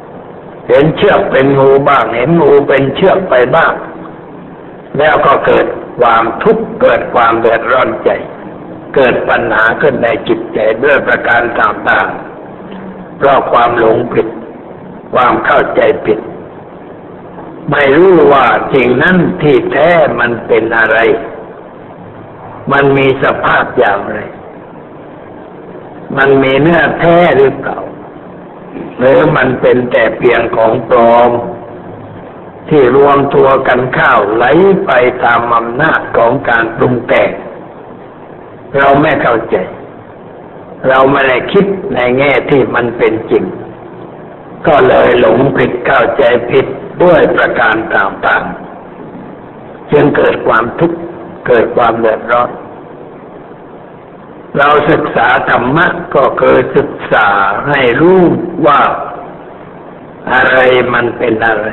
[0.03, 3.73] ๆ เห็นเชือกเป็นงูบ้าง เห็นงูเป็นเชือกไปบ้าง
[4.97, 5.65] แล้วก็เกิด
[5.99, 8.09] ความทุกข์เกิดความเดือดร้อนใจ
[8.95, 14.27] เกิดปัญหาขึ้นในจิตใจด้วยประการต่างๆ เพราะความหลงผิด
[15.13, 16.19] ความเข้าใจผิด
[17.71, 19.89] ไม่รู้ว่าสิ่งนั้นที่แท้
[20.19, 20.97] มันเป็นอะไร
[22.71, 24.19] มันมีสภาพอย่างไร
[26.17, 27.79] มันมีเนื้อแท้หรือเปล่า
[28.97, 31.31] หรือมันเป็นแต่เพียงของปลอม
[32.69, 34.45] ที่รวมตัวกันเข้าไหล
[34.85, 34.91] ไป
[35.23, 37.29] ตามอำนาจของการปรุงแต่ง
[38.77, 39.57] เราไม่เข้าใจ
[40.89, 43.43] เราไม่ได้คิดในแง่ที่มันเป็นจริง
[44.67, 46.65] ก็เลยหลงผิดเข้าใจผิด
[47.03, 50.97] ด้วยประการต่างๆ จึงเกิดความทุกข์
[51.45, 52.49] เกิดความเดือดร้อน
[54.57, 57.27] เราศึกษาธรรมะก็คือศึกษา
[57.69, 58.21] ให้รู้
[58.67, 58.81] ว่า
[60.33, 60.57] อะไร
[60.93, 61.67] มันเป็นอะไร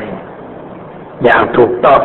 [1.24, 2.02] อย่างถูกต้อง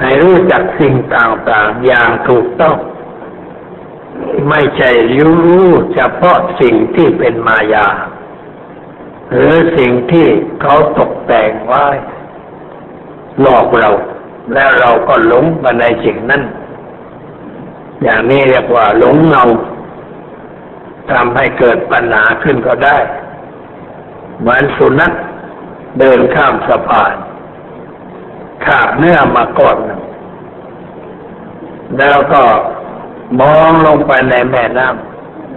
[0.00, 2.76] ให้รู้จักสิ่งต่างๆ อย่างถูกต้อง
[4.48, 7.88] ไม่ใช่รู้เฉพาะสิ่งที่เป็นมายา
[9.30, 10.26] หรือสิ่งที่
[10.62, 11.86] เขาตกแต่งไว้
[13.40, 13.90] หลอกเรา
[14.52, 16.42] แล้วเราก็หลงไปในสิ่งนั้น
[18.02, 19.44] อย่างนี้เรียกว่าหลงเงา
[21.10, 22.96] ทำให้เกิดปัญหาขึ้นก็ได้
[24.40, 25.12] เหมือนสุนัข
[25.98, 27.14] เดินข้ามสะพาน
[28.64, 29.76] ขาบเนื้อมาก่อน
[31.98, 32.42] แล้วก็
[33.40, 34.86] มองลงไปในแม่น้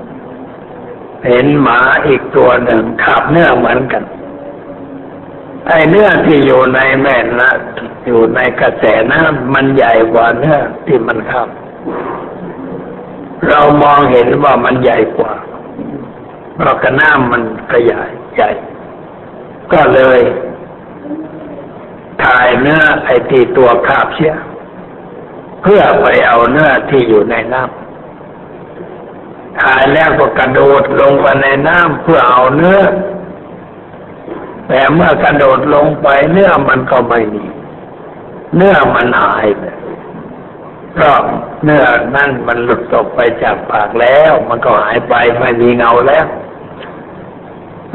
[0.07, 4.03] ำเห็นหมาอีกตัวหนึ่งขาบเนื้อเหมือนกัน
[5.69, 11.49] ไอ้เนื้อที่อยู่ในแม่น้ำอยู่ในกระแสน้ำมันใหญ่กว่าเนื้อที่มันข้าม
[13.47, 15.33] เรามองเห็นว่ามันใหญ่กว่า
[16.55, 18.49] เพราะกระน้ำมันขยายใหญ่
[19.73, 20.19] ก็เลย
[22.23, 24.35] ถ่ายเนื้อไอ้ที่ตัวคาบเชีย
[25.61, 32.79] เพื่อไปเอาเนื้อที่อยู่ในน้ำถ่ายแล้วก็กระโดดลงไปในน้ำเพื่อเอาเนื้อ
[34.67, 37.45] แต่เมื่อกระโดดลงไปเนื้อมันก็ไม่มี
[38.55, 39.63] เนื้อมันหายไป
[40.93, 41.17] เพราะ
[41.63, 46.25] เนื้อนั่นมันหลุดตกไปจากปากแล้ว มันก็หายไปไม่มีเงาแล้ว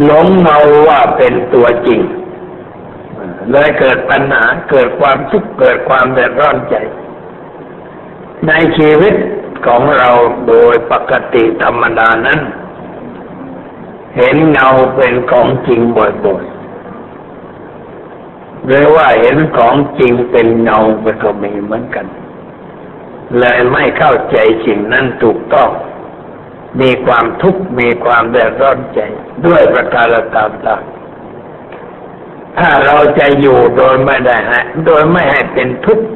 [0.05, 0.59] หลงเงา
[0.89, 2.01] ว่าเป็นตัวจริง
[3.51, 6.75] เลยเกิดปัญหาเกิดความทุกข์เกิดความเดือดร้อนใจ
[8.49, 9.15] ในชีวิต
[9.67, 10.11] ของเรา
[10.49, 12.41] โดยปกติธรรมดานั้น
[14.17, 16.52] เห็นเงาเป็นของจริงบ่อยๆ
[18.67, 22.07] หรือว่าเห็นของจริงเป็นเงาไปก็มีเหมือนกัน
[23.39, 25.71] เลยไม่เข้าใจสิ่งนั้นถูกต้อง
[26.81, 29.01] มีความทุกข์มีความเดือดร้อนใจ
[29.47, 36.07] ด้วยประการต่างๆถ้าเราจะอยู่โดยไม่ได้ฮะโดยไม่ให้เป็นทุกข์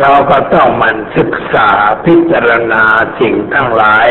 [0.00, 1.68] เราก็ต้องมันศึกษา
[2.04, 2.82] พิจารณา
[3.20, 4.08] สิ่งทั้งหลาย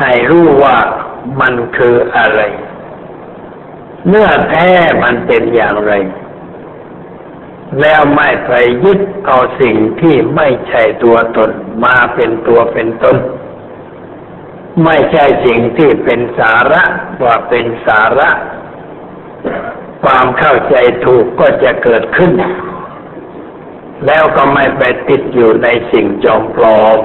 [0.00, 0.78] ให้รู้ว่า
[1.40, 2.40] มันคืออะไร
[4.06, 4.68] เนื้อแท้
[5.02, 5.92] มันเป็นอย่างไร
[7.80, 8.52] แล้วไม่ไป
[8.84, 11.50] ยึดเอาสิ่งที่ไม่ใช่ตัวตน
[11.84, 13.16] มาเป็นตัวเป็นตน
[14.84, 16.82] ไม่ใช่สิ่งที่เป็นสาระ
[17.24, 18.30] ว่าเป็นสาระ
[20.02, 22.32] ความเข้าใจถูกก็จะเกิดขึ้น
[24.06, 26.98] แล้วก็ไม่ไปติดอยู่ในสิ่งจอมปลอม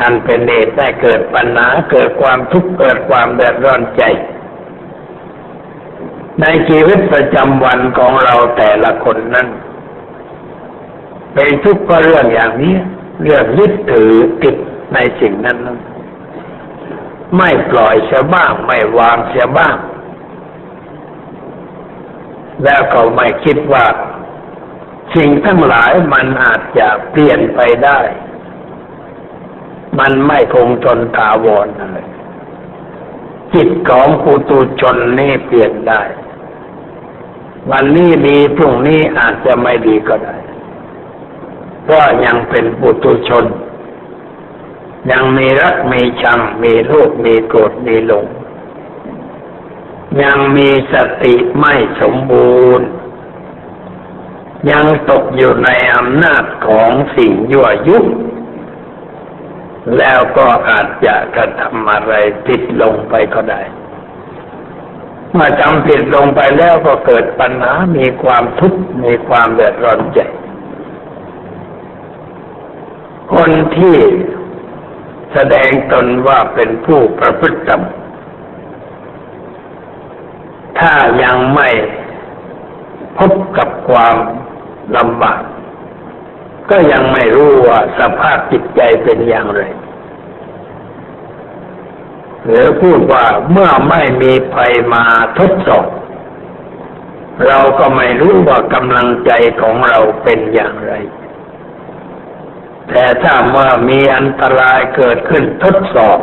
[0.00, 4.02] อันเป็นเหตุได้เกิดปัญหาเกิดความทุกข์เกิดความเดือดร้อนใจ
[6.40, 9.48] ในชีวิตประจำวันของเราแต่ละคนนั้น
[11.34, 12.74] เป็นทุกข์ก็เรื่องอย่างนี้
[13.22, 14.56] เรื่องยึดถือติด
[14.94, 15.78] ในสิ่งนั้นนั้น
[17.36, 19.76] ไม่ปล่อยเสียบ้าง ไม่วางเสียบ้าง
[22.64, 23.86] แล้วก็ไม่คิดว่า
[25.14, 28.00] สิ่งทั้งหลายมันอาจจะเปลี่ยนไปได้
[29.98, 31.98] มันไม่คงทนถาวรอะไร
[33.54, 36.02] จิตของปุตุชนนี่เปลี่ยนได้
[37.70, 40.36] วันนี้ดีพรุ่งนี้อาจจะไม่ดีก็ได้
[41.82, 43.44] เพราะยังเป็นปุตุชน
[45.10, 48.26] ยังมีรักมีชัง มีโลภมีโกรธมีหลง
[50.22, 52.86] ยังมีสติไม่สมบูรณ์
[54.70, 57.98] ยังตกอยู่ในอำนาจของสิ่งยั่วยุ
[59.98, 62.12] แล้วก็อาจจะกระทำอะไร
[62.46, 63.62] ผิดลงไปก็ได้
[65.36, 70.20] เมื่อจำผิดลงไปแล้วก็เกิดปัญหา มีความทุกข์ มีความเดือดร้อนใจ
[73.32, 73.96] คนที่
[75.32, 77.82] แสดงตนว่าเป็นผู้ประพฤติธรรม
[80.78, 80.92] ถ้า
[81.22, 81.68] ยังไม่
[83.18, 84.16] พบกับความ
[84.96, 85.42] ลำบาก
[86.70, 89.62] ก็ยังไม่รู้ว่าสภาพจิตใจเป็นอย่างไร
[92.46, 95.04] หรือพูดว่าเมื่อไม่มีภัยมา
[95.38, 95.86] ทดสอบ
[97.46, 100.92] เราก็ไม่รู้ว่ากำลังใจของเราเป็นอย่างไร
[102.88, 106.18] แต่ถ้าเมื่อมีอันตรายเกิดขึ้นทดสอบ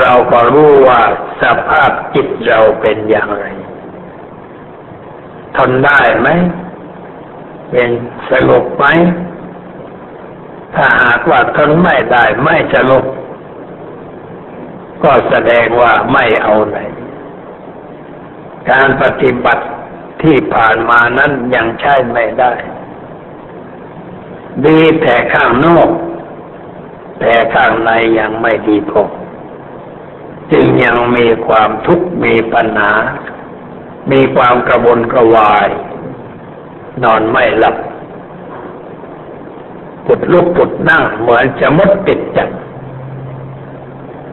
[0.00, 1.02] เราก็รู้ว่า
[1.42, 3.44] สภาพจิตเราเป็นอย่างไร
[5.56, 6.28] ทนได้ไหม
[7.70, 7.90] เป็น
[8.30, 8.86] สงบไหม
[10.74, 13.04] ถ้าหากว่าทนไม่ได้ไม่สงบ
[15.04, 16.78] ก็แสดงว่าไม่เอาไหน
[18.70, 19.64] การปฏิบัติ
[20.22, 22.52] ที่ผ่านมานั้นยังใช้ไม่ได้
[24.66, 25.88] ดีแต่ข้างนอก
[27.20, 29.02] แต่ข้างในยังไม่ดีพอ
[30.52, 32.92] จึงยังมีความทุกข์มีปัญหา
[34.12, 35.68] มีความกระวนกระวาย
[37.02, 37.76] นอนไม่หลับ
[40.06, 42.48] ปุดลุกปุดนั่งเหมือนจะมดติดจับ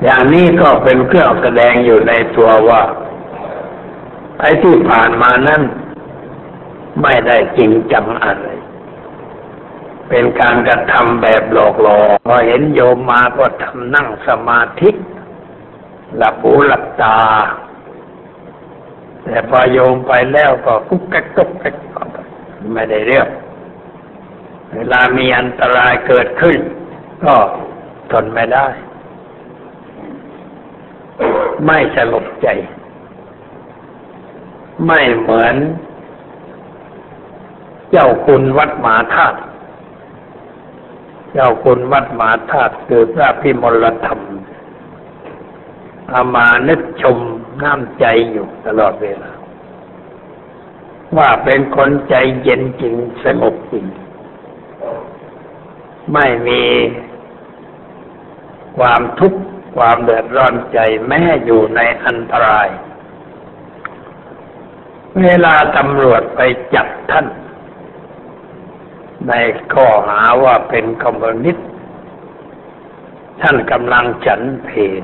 [0.03, 2.81] อย่างนี้ก็เป็นเครื่องแสดงอยู่ในตัวว่า
[4.39, 5.61] ไอ้ที่ผ่านมานั้น
[7.01, 8.47] ไม่ได้จริงจังอะไร
[10.09, 14.89] เป็นการกระทำแบบหลอกหลอกพอเห็นโยมมาก็ทำนั่งสมาธิ
[16.15, 17.17] หลับหูหลับตา
[19.23, 21.75] แต่พอโยมไปแล้วก็กุ๊กก๊กกุ๊กก๊ก
[22.73, 23.27] ไม่ได้เรื่อง
[24.73, 26.57] เวลามีอันตรายเกิดขึ้น
[27.23, 27.35] ก็
[28.11, 28.67] ทนไม่ได้
[31.65, 32.47] ไม่สงบใจ
[34.85, 35.55] ไม่เหมือน
[37.91, 39.37] เจ้าคุณวัดหมาธาตุ
[41.33, 44.19] เจ้าคุณวัดหมาธาตุคือพระพิมลธรรม
[46.13, 47.17] อามานึกชม
[47.63, 49.31] น้ำใจอยู่ตลอดเวลา
[51.17, 52.95] ว่าเป็นคนใจเย็นจริง
[53.25, 53.85] สงบจริง
[56.13, 56.63] ไม่มี
[58.77, 59.41] ความทุกข์
[59.75, 62.67] ความเดือดร้อนใจแม้อยู่ในอันตราย
[65.21, 66.41] เวลาตำรวจไป
[66.75, 67.27] จับท่าน
[69.27, 69.33] ใน
[69.73, 71.67] ข้อหาว่าเป็นคอมมิวนิสต์
[73.41, 75.03] ท่านกำลังฉันเพล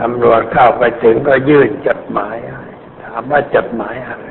[0.00, 2.36] ตำรวจเข้าไปถึงก็ยื่นจดหมาย
[3.02, 4.28] ถามว่าจดหมายอะไร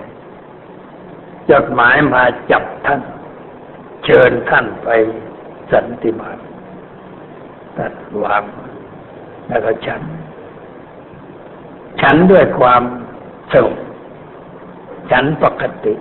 [1.52, 3.02] จดหมายมาจับท่าน
[4.06, 4.90] เชิญท่านไป
[5.72, 6.38] สันติบาต
[7.78, 7.94] ตัด
[8.24, 8.44] วาง
[9.48, 10.02] แล้วก็ฉัน
[12.02, 12.84] ฉันด้วยความ
[13.54, 13.78] สงบ
[15.12, 15.94] ฉันปกติ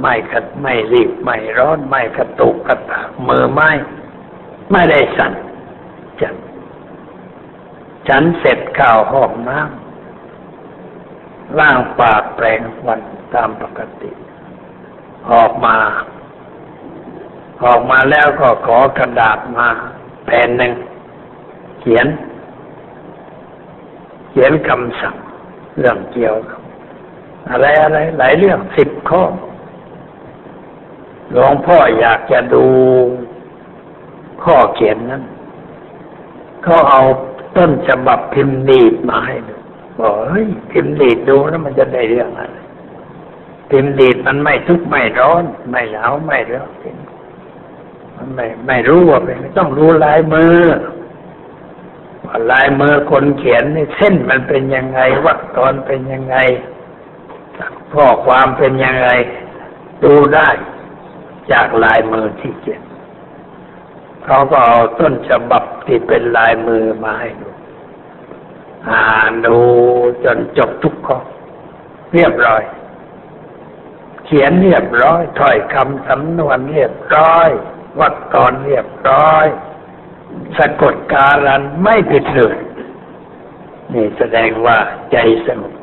[0.00, 3.70] ไม่ขัดไม่รีบไม่ร้อนไม่กระตุกกระตากมือไม่
[4.72, 5.32] ไม่ได้สั่น
[6.20, 6.34] ฉัน
[8.08, 13.00] ฉันเสร็จข้าวห้องน้ำล้างปากแปรงฟัน
[13.34, 14.10] ตามปกติ
[15.32, 15.76] ออกมา
[17.64, 19.68] ออกมาแล้วก็ขอกระดาษมา
[20.24, 20.72] แผ่นหนึ่ง
[21.80, 22.06] เขียน
[24.30, 25.16] เขียนคำสั่ง
[25.78, 26.60] เรื่องเกี่ยวกับ
[27.50, 29.22] อะไรอะไรหลายเรื่องสิบข้อ
[31.32, 32.64] หลวงพ่ออยากจะดู
[34.44, 35.22] ข้อเขียนนั้น
[36.64, 37.02] เขาเอา
[37.56, 39.54] ต้นฉบับพิมพ์ดีดมาให้ดู
[39.98, 42.56] บอกเฮ้ยพิมพ์ดีดดูแล้วมันจะได้เรื่องอะไร
[43.70, 46.70] พิมพ์ดีดมันไม่ทุกข์ไม่ร้อน ไม่หนาวไม่ร้อน
[48.16, 50.56] มันไม่ไม่รู้ว่าเป็นต้องรู้ลายมือ
[52.50, 56.36] ลายมือคนเขียนนี่เส้นมันเป็นยังไงวักตอนเป็นยังไง
[57.92, 59.08] ข้อความเป็นยังไง
[60.04, 60.48] ดูได้
[61.52, 62.82] จากลายมือที่เขียน
[64.24, 67.48] เขาก็เอาต้นฉบับที่เป็นลายมือมาให้ดู
[68.90, 69.58] อ่านดู
[70.24, 71.18] จนจบทุกข้อ
[72.12, 72.62] เรียบร้อย
[74.24, 77.48] เขียนเรียบร้อยถ้อยคำสำนวนเรียบร้อย
[78.00, 79.46] วัดตอนเรียบร้อย
[80.58, 82.56] สะกดการันไม่ผิดเลย
[83.92, 84.78] นี่แสดงว่า
[85.12, 85.16] ใจ
[85.46, 85.74] สงบ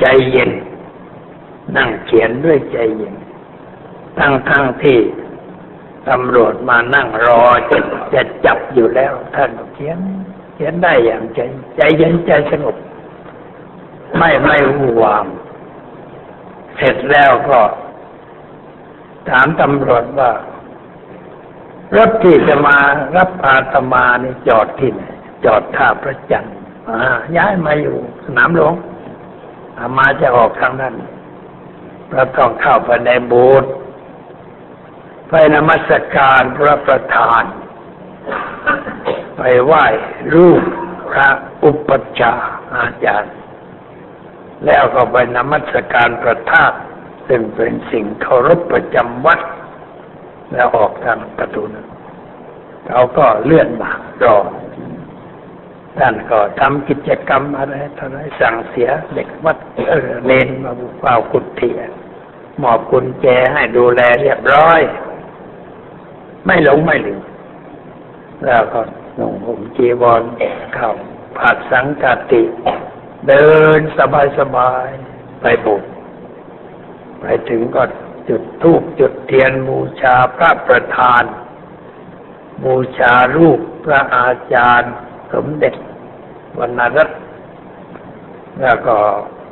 [0.00, 0.50] ใจเย็น
[1.76, 3.14] นั่งเขียนด้วยใจเย็น
[4.18, 4.98] ทั้งทั้งที่
[6.08, 7.78] ตำรวจมานั่งรอจะ
[8.14, 9.98] จะจับอยู่แล้ว ท่านเขียน
[10.54, 11.40] เขียนได้อย่างใจ
[11.76, 12.76] ใจเย็นใจสงบ
[14.18, 15.26] ไม่ไม่หูวาม
[16.76, 17.60] เสร็จแล้วก็
[19.28, 20.30] ถามตำรวจว่า
[21.94, 22.76] รถที่จะมา
[23.16, 25.02] รับอาตมานี่จอดที่ไหน
[25.44, 26.56] จอดท่าพระจันทร์
[27.36, 28.74] ย้ายมาอยู่สนามหลวง
[29.78, 30.94] อามาจะออกทางนั้น
[32.10, 33.70] เราต้องเข้าไปในโบสถ์
[35.28, 37.42] ไปนมัสการพระประธาน
[39.36, 39.84] ไปไหว้
[40.34, 40.62] รูป
[41.10, 41.28] พระ
[41.64, 42.34] อุปชา
[42.74, 43.34] อาจารย์
[44.66, 46.76] แล้วก็ไปนมัสการประทาตุ
[47.28, 49.40] ซึ่งเป็นสิ่งเคารพประจำวัด
[50.52, 51.86] แล้วออกทางประตูนั้น
[52.88, 53.92] เขาก็เลื่อนมา
[54.24, 54.36] รอ
[55.98, 59.56] ท่านก็ทำกิจกรรมอะไรทอะไรสั่งเสียเด็กวัด
[59.88, 61.70] เออนนมาเฝ้ากุฏิ
[62.62, 64.80] มอบกุญแจให้ดูแลเรียบร้อย
[66.46, 67.20] ไม่หลงไม่ลืม
[68.46, 68.80] แล้วก็
[69.18, 70.22] นุ่งห่มจีวร
[70.74, 70.90] เข้า
[71.38, 72.42] ผัดสังกติ
[73.28, 75.76] เดินสบายสบายๆไปบุ
[77.20, 77.82] ไปถึงก็
[78.28, 81.22] จุดธูปจุดเทียนบูชาพระประธาน
[82.64, 84.94] บูชารูปพระอาจารย์
[85.32, 85.74] สมเด็จ
[86.58, 87.20] วรรณรัตน์
[88.60, 88.96] แล้วก็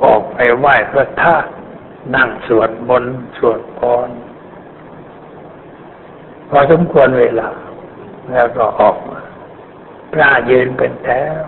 [0.03, 1.49] ออกไปไหว้พระธาตุ
[2.15, 4.09] นั่งสวดมนต์สวดพร
[6.49, 7.49] พอสมควรเวลา
[8.31, 9.19] แล้วก็ออกมา
[10.13, 11.09] พระยืนเป็นแถ
[11.39, 11.41] ว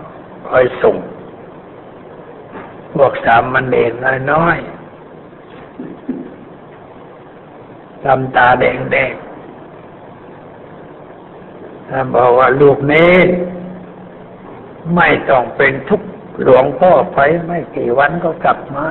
[0.48, 0.96] คอยส่ง
[2.94, 3.92] พวกสามมันเณร
[4.32, 4.77] น้อยๆ
[8.04, 9.28] ทำตาแดงๆ
[11.88, 13.08] ท่านบอกว่าลูกเน้
[14.96, 16.00] ไม่ต้องเป็นทุก
[16.42, 18.86] หลวงพ่อไปไม่กี่วันก็กลับมา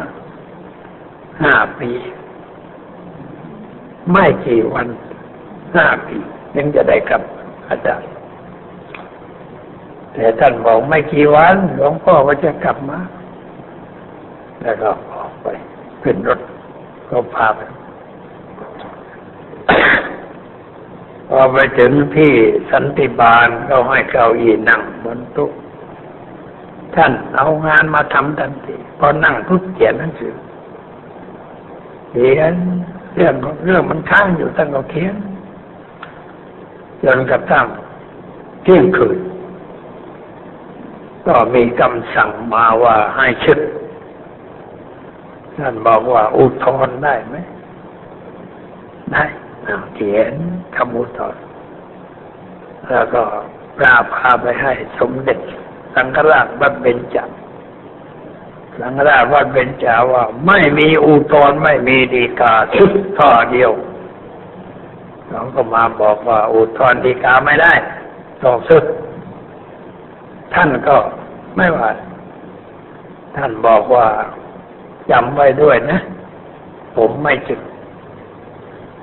[1.44, 1.92] ห้าปี
[4.12, 4.88] ไม่กี่วัน
[5.76, 6.18] ห้าปี
[6.56, 7.22] ยังจะได้กลับ
[7.70, 8.10] อาจารย์
[10.14, 13.00] แต่ท่านบอกไม่กี่วัน หลวงพ่อก็จะกลับมา
[14.64, 15.48] แล้วก็ออกไป
[16.04, 16.40] ขึ้นรถ
[17.10, 17.62] ก็พาไป
[21.30, 22.32] พอไปถึงที่
[22.72, 25.52] สันติบาลก็ให้เก้าอี้นั่งบนโต๊ะ
[26.96, 30.34] ท่านเอางานมาทำทันทีพอนั่งพุทเขียนหนังสือ
[32.10, 32.54] เขียน
[33.16, 35.16] เรื่องเรื่องมันค้างอยู่ตั้งก็เขียน
[37.04, 37.66] จนกระทั่ง
[38.64, 39.20] เที่ยงคืน
[41.28, 43.60] ก็มีคำสั่งมาว่าให้ชึด
[45.58, 47.36] ท่านบอกว่าอุทธรณ์ได้ไหม
[49.12, 49.24] ได้
[49.94, 50.34] เขียน
[50.76, 51.42] คำอุทธร์
[52.90, 53.24] แล้วก็
[53.84, 55.40] ราพาไปให้สมเด็จ
[55.96, 57.18] สังฆราชวัดเบญจ
[58.80, 63.72] สังฆราชวัดเบญจาว่า ไม่มีอุทธร์ไม่มีดีกาชุดท่อเดียว
[65.28, 67.74] เขาก็มาบอกว่า อุทธร์ดีกาไม่ได้
[68.42, 68.84] ต้องสุด
[70.54, 70.98] ท่านก็
[71.56, 71.90] ไม่ว่า
[73.36, 74.08] ท่านบอกว่า
[75.12, 76.00] จำไว้ด้วยนะ
[76.96, 77.60] ผมไม่จุด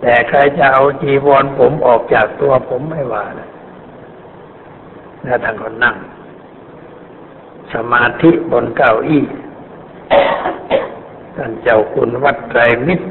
[0.07, 3.49] แต่ใครจะเอาจีวรผมออกจากตัวผมไม่ว่านะ
[5.25, 5.97] แล้วท่านก็นั่ง
[7.73, 9.25] สมาธิบนเก้าอี้
[11.37, 13.07] ท่านเจ้าคุณวัดไตรมิตร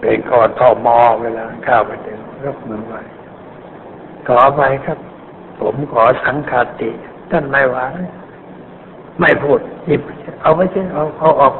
[0.00, 3.00] เป็นกอทอมอเวลาเข้าไปถึงยกมือไหว้
[4.26, 4.98] ขอไปครับ
[5.60, 6.90] ผมขอสังคาติ
[7.30, 7.84] ท่านไม่ว่า
[9.20, 10.02] ไม่พูดหยิบ
[10.40, 11.54] เอาไปเช่เอาเอาออก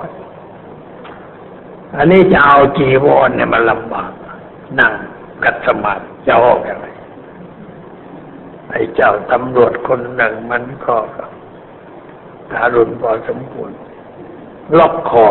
[1.97, 4.13] อันนี้จะเอาจีวรเนี่ยมันลำบาก
[4.81, 4.93] นั่ง
[5.45, 6.87] กัดสมาธิจะออกอะไร
[8.71, 10.97] ไอ้เจ้าตำรวจคนหนึ่งมันก็
[12.51, 13.71] ทารุณพอสมควร
[14.79, 15.27] ล็อกคอ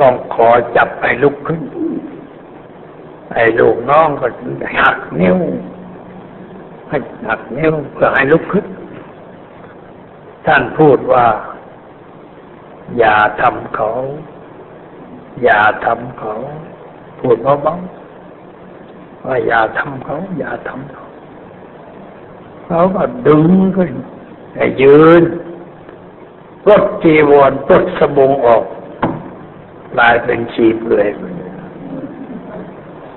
[0.00, 1.62] ล็อกคอจับไอ้ลุกขึ้น
[3.34, 4.26] ไอ้ลูกน้องก็
[4.78, 5.38] หักนิ้ว
[6.88, 6.98] ให้
[7.28, 8.66] หักนิ้วเพื่อให้ลุกขึ้น
[10.46, 11.26] ท่านพูดว่า
[12.98, 13.90] อย่าทำเขา
[15.42, 16.34] อย่าทำเขา
[17.18, 21.04] พูดเบาๆว่าอย่าทำเขา อย่าทำเขา
[22.66, 23.92] เขาก็ดึงขึ้น
[24.82, 25.22] ยืน
[26.64, 28.64] ปลดจีวรปลดสบงออก
[29.94, 31.08] กลายเป็นชีเปลือย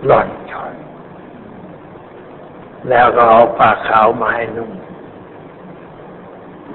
[0.06, 0.74] หล่อนชอน
[2.90, 4.72] แล้วก็เอาผ้าขาวมาให้นุ่ง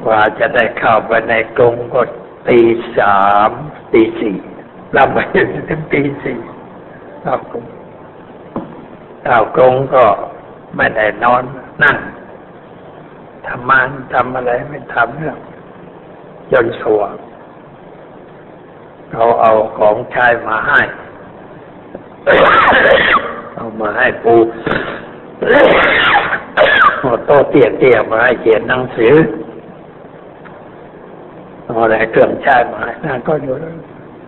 [0.05, 2.01] กว่าจะได้เข้าไปในกรงก็
[2.49, 2.61] ตี
[2.99, 3.51] สาม
[3.93, 4.37] ตีสี่
[4.97, 6.39] ลำไปถึงตีสี่
[7.23, 7.65] เข้ากรง
[9.25, 10.05] เข้ากรงก็
[10.77, 11.43] ไม่ได้นอน
[11.83, 11.97] นั่ง
[13.47, 15.39] ทำมานทำอะไรไม่ทำเรื่อง
[16.53, 17.17] จนสว่าง
[19.13, 20.81] เขาเอาของใช้มาให้
[23.55, 24.35] เอามาให้ปู
[27.27, 29.15] โต๊ะเตี้ยเตี้ยมาให้เขียนหนังสือ
[31.65, 33.55] เอาอะไรเครื่องใช้มาให้นั่นก็อยู่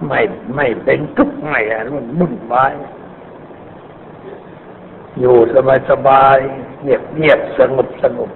[0.07, 0.20] ไม่
[0.57, 2.74] ไม่เป็นทุกข์ไม่อะไรมันมุ่นวาย
[5.18, 6.38] อยู่สบายสบาย
[6.82, 8.30] เงียบเงียบสงบสงบ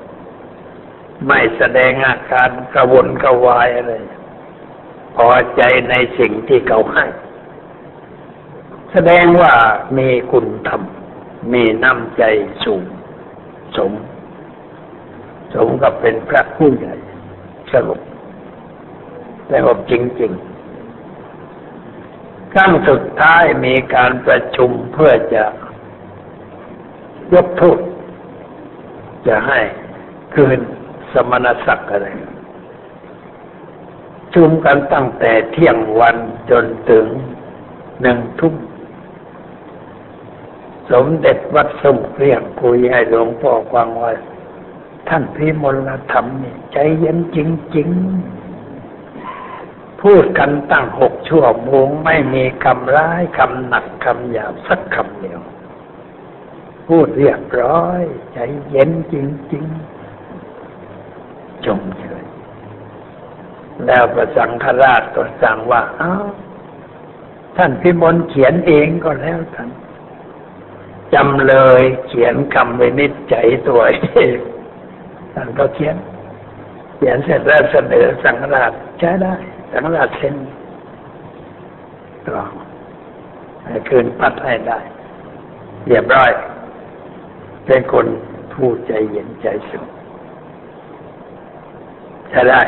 [1.27, 3.93] ไม่แสดงอาการกระวนกระวายอะไร
[5.17, 7.05] พอใจในสิ่งที่เขาให้
[8.93, 9.53] แสดงว่า
[9.99, 10.83] มีคุณธรรม
[11.53, 12.23] มีน้ำใจ
[12.65, 12.83] สูง
[13.77, 13.93] สม
[15.55, 16.95] สมกับเป็นพระผู้ใหญ่
[17.73, 18.01] สรุป
[19.53, 20.50] สงบจริง ๆ
[22.53, 25.45] ครั้งสุดท้ายมีการประชุมเพื่อจะ
[27.35, 27.79] ยกโทษ
[29.27, 29.61] จะให้
[30.35, 30.59] คืน
[31.13, 32.07] สมณศักดิ์อะไร
[34.35, 36.17] ชุมกันตั้งแต่เที่ยงวัน
[36.51, 37.07] จนถึง
[38.03, 38.55] หนึ่งทุ่ม
[40.91, 44.13] สมเด็จวัดสมเรียกคุยให้หลวงพ่อฟังว่า
[45.09, 47.39] ท่านพิมลธรรมนี่ใจเย็นจ
[47.77, 48.40] ริง ๆ
[50.03, 55.41] พูดกันตั้งหกชั่วโมงไม่มีคำร้ายคำหนักคำหยาบสักคำเดียว
[56.89, 58.39] พูดเรียบร้อย ใจ
[58.69, 59.15] เย็นจ
[59.53, 59.65] ริง
[60.45, 62.25] ๆ จงเฉย
[63.87, 66.29] แล้วประสังฆราชก็สั่งว่าอ้าว
[67.57, 69.69] ท่านพิมลเขียนเองก็แล้วกัน
[71.15, 74.37] จำเลยเขียนคำไวินิจฉัยตัวเอง
[75.35, 75.97] ท่านก็เขียน
[76.97, 79.35] เขียนเสร็จแล้วเสนอสังฆราชใช้ได้
[79.73, 80.37] สังราชเซ็น
[82.27, 82.53] กรอง
[83.89, 84.79] คืนปัดให้ได้
[85.87, 86.31] เรียบร้อย
[87.67, 88.07] เป็นคน
[88.53, 89.85] ผู้ใจเย็นใจสุข
[92.31, 92.63] ใช้ได้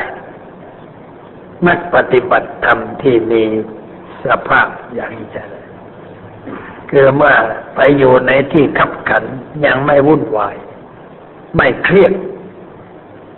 [1.65, 3.43] มักปฏิบัติธรรมที่มี
[4.25, 5.61] สภาพอย่างนี้จะได้
[6.89, 7.35] คือเมื่อ
[7.75, 9.23] ไปอยู่ในที่ขับขัน
[9.65, 10.55] ยังไม่วุ่นวาย
[11.55, 12.13] ไม่เครียด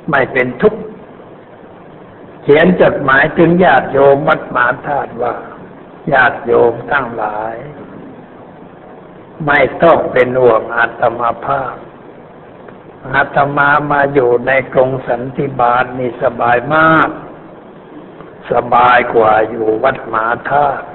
[0.09, 0.79] ไม่เป็นทุกข์
[2.47, 5.35] เขียนจดหมายถึงญาติโยมวัดมหาธาตุว่า
[6.13, 7.55] ญาติโยมตั้งหลาย
[9.45, 11.75] ไม่ต้องเป็นห่วงอาตมาภาพ
[13.13, 17.09] อาตมามาอยู่ในกรงสันติบาลนี่สบายมาก
[18.51, 20.85] สบายกว่าอยู่วัดมหาธาตุ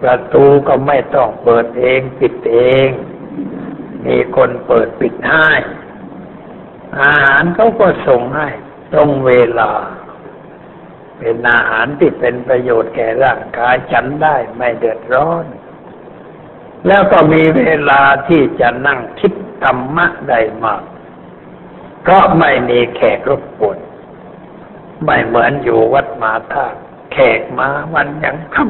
[0.00, 2.88] ประตูก็ไม่ต้องเปิดเองปิดเอง
[4.06, 5.48] มีคนเปิดปิดให้
[7.00, 8.48] อาหารเขาก็ส่งให้
[8.92, 9.72] ตรงเวลา
[11.18, 15.44] เป็นอาหารที่เป็นประโยชน์แก่ร่างกายฉันได้ไม่เดือดร้อน
[16.86, 19.32] แล้วก็มีเวลาที่จะนั่งคิด
[19.64, 20.82] ธรรมะได้มาก
[22.02, 23.78] เพราะไม่มีแขกรบกวน
[25.04, 26.66] ไม่เหมือนอยู่วัดมาท่า
[27.12, 28.66] แขกมาวันยังค่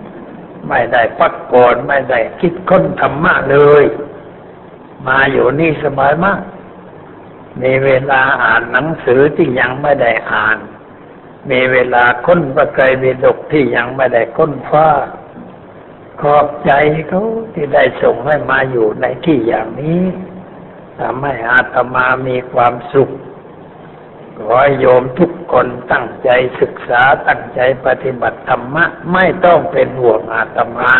[0.00, 3.84] ำไม่ได้พักก่อนไม่ได้คิดค้นธรรมะเลย
[5.06, 6.40] มาอยู่นี่สบายมาก
[7.62, 10.58] มีเวลาอ่านหนังสือที่ยังไม่ได้อ่าน
[11.50, 14.88] มีเวลาค้นพระไตรปิฎกที่ยังไม่ได้ค้นฟ้า
[16.22, 16.72] ขอบใจ
[17.08, 17.24] เขา
[17.54, 20.02] ที่ได้ส่งให้มาอยู่ในที่อย่างนี้
[20.98, 23.10] ทำให้อาตมามีความสุข
[24.38, 26.28] ขอโยมทุกคนตั้งใจ
[26.60, 30.92] ศึกษาตั้งใจปฏิบัติธรรมะ ไม่ต้องเป็นห่วงอาตมา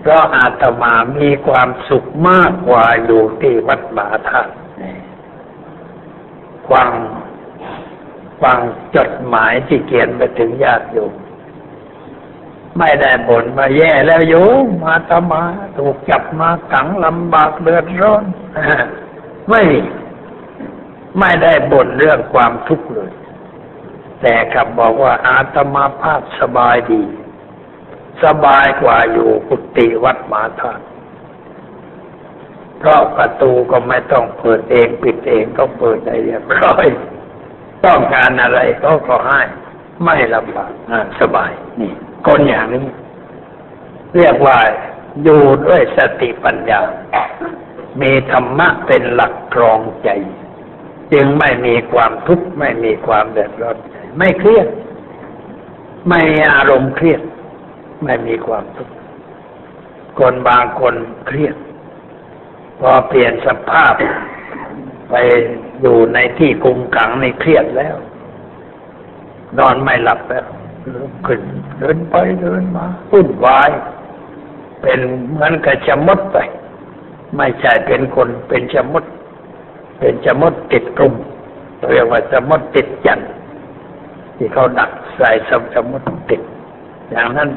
[0.00, 4.42] เพราะอาตมามีความสุขมากกว่าอยู่ที่วัดบาทา
[6.70, 6.90] ฟัง
[8.42, 8.58] ฟัง
[8.96, 11.12] จดหมายที่เขียนไปถึงญาติโยม
[12.78, 15.42] ไม่ได้บ่นมาแย่แล้วโยมมาตมา
[15.78, 18.24] ถูกจับมาขังลำบากเดือดร้อน
[19.48, 19.62] ไม่
[21.18, 23.12] ไม่ได้บ่นเรื่องความทุกข์เลย
[24.20, 27.02] แต่กลับบอกว่าอาตมาภาพสบายดี
[28.24, 30.84] สบายกว่าอยู่กุฏิวัดมาธาตุ
[32.78, 36.86] เพราะประตูก็ไม่ต้องเปิดเองปิดเองก็เปิดได้เรียบร้อย
[37.86, 39.40] ต้องการอะไรก็ก็ให้
[40.04, 40.72] ไม่ลำบาก
[41.20, 41.92] สบาย นี่
[42.26, 42.84] คนอย่างนี้
[44.16, 44.58] เรียกว่า
[45.22, 46.80] อยู่ด้วยสติปัญญา
[48.00, 50.08] มีธรรมะเป็นหลักครองใจ
[51.12, 54.68] จึงไม่มีความทุกข์ไม่มีความเดือดร้อนใจไม่เครียด
[56.08, 56.20] ไม่
[56.52, 57.20] อารมณ์เครียด
[58.04, 58.94] ไม่มีความทุกข์
[60.18, 60.94] คนบางคน
[61.26, 61.56] เครียด
[62.80, 63.94] พอเปลี่ยนสภาพ
[65.10, 65.14] ไป
[65.80, 67.96] อยู่ในที่คุมขังในเครียดแล้ว
[69.58, 70.46] นอนไม่หลับแล้ว
[71.26, 71.40] ขึ้น
[71.78, 73.70] เดินไปเดินมาวุ่นวาย
[74.80, 75.00] เป็น
[75.30, 76.36] เหมือนกับชะมดไป
[77.36, 79.04] ไม่ใช่เป็นคนเป็นชะมด
[79.98, 81.14] เป็นชะมดติดกลุ่ม
[81.90, 83.20] เรียกว่าชะมดติดยัน
[84.36, 86.40] ที่เขาดักใส่สมชะมดติด
[87.10, 87.50] อย่างนั้น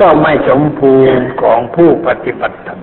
[0.00, 2.80] ก็ไม่สมภูมิของผู้ปฏิบัติธรรม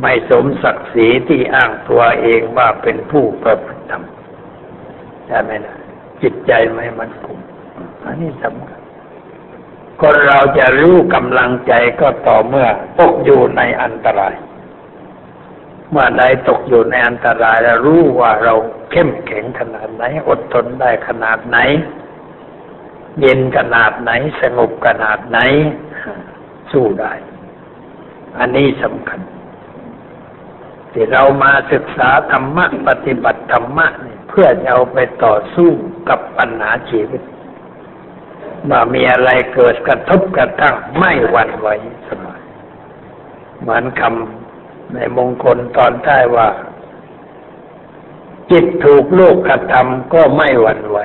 [0.00, 4.02] ไม่สมศักดิ์ศรีที่อ้างตัวเองว่าเป็นผู้ปฏิบัติธรรม
[5.26, 5.76] ใช่ไหมนะ
[6.22, 7.38] จิตใจไม่มันคง
[8.04, 8.80] อันนี้สำคัญ
[10.00, 12.66] คนเราจะรู้กำลังใจก็ต่อเมื่อ
[13.00, 14.34] ตกอยู่ในอันตราย
[15.90, 18.54] เมื่อใดตกอยู่ในอันตรายแล้วรู้ว่าเรา
[18.90, 21.58] เข้มแข็งขนาดไหน อดทนได้ขนาดไหน
[23.20, 25.38] เย็นขนาดไหนสงบขนาดไหน
[26.72, 27.12] สู้ได้
[28.38, 29.20] อันนี้สำคัญ
[30.92, 35.70] ที่เรามาศึกษาธรรมะปฏิบัติธรรมะเนี่ยเพื่อจะเอาไปต่อสู้
[36.08, 37.22] กับปัญหาชีวิต
[38.70, 41.68] ว่ามีอะไรเกิดกระทบกระทั่งไม่หวั่นไหว
[42.04, 42.38] เสมอ
[43.60, 46.48] เหมือนคำในมงคลตอนท้ว่า
[48.50, 50.98] จิตถูกโลกกระทำก็ไม่หวั่นไหว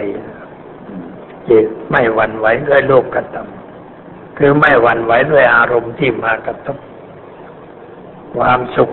[1.50, 6.78] จิตไม่หวั่นไหวด้วยโลกกระทำคือไม่หวั่นไหวด้วยอารมณ์ที่มากระทบ
[8.36, 8.92] ความสุข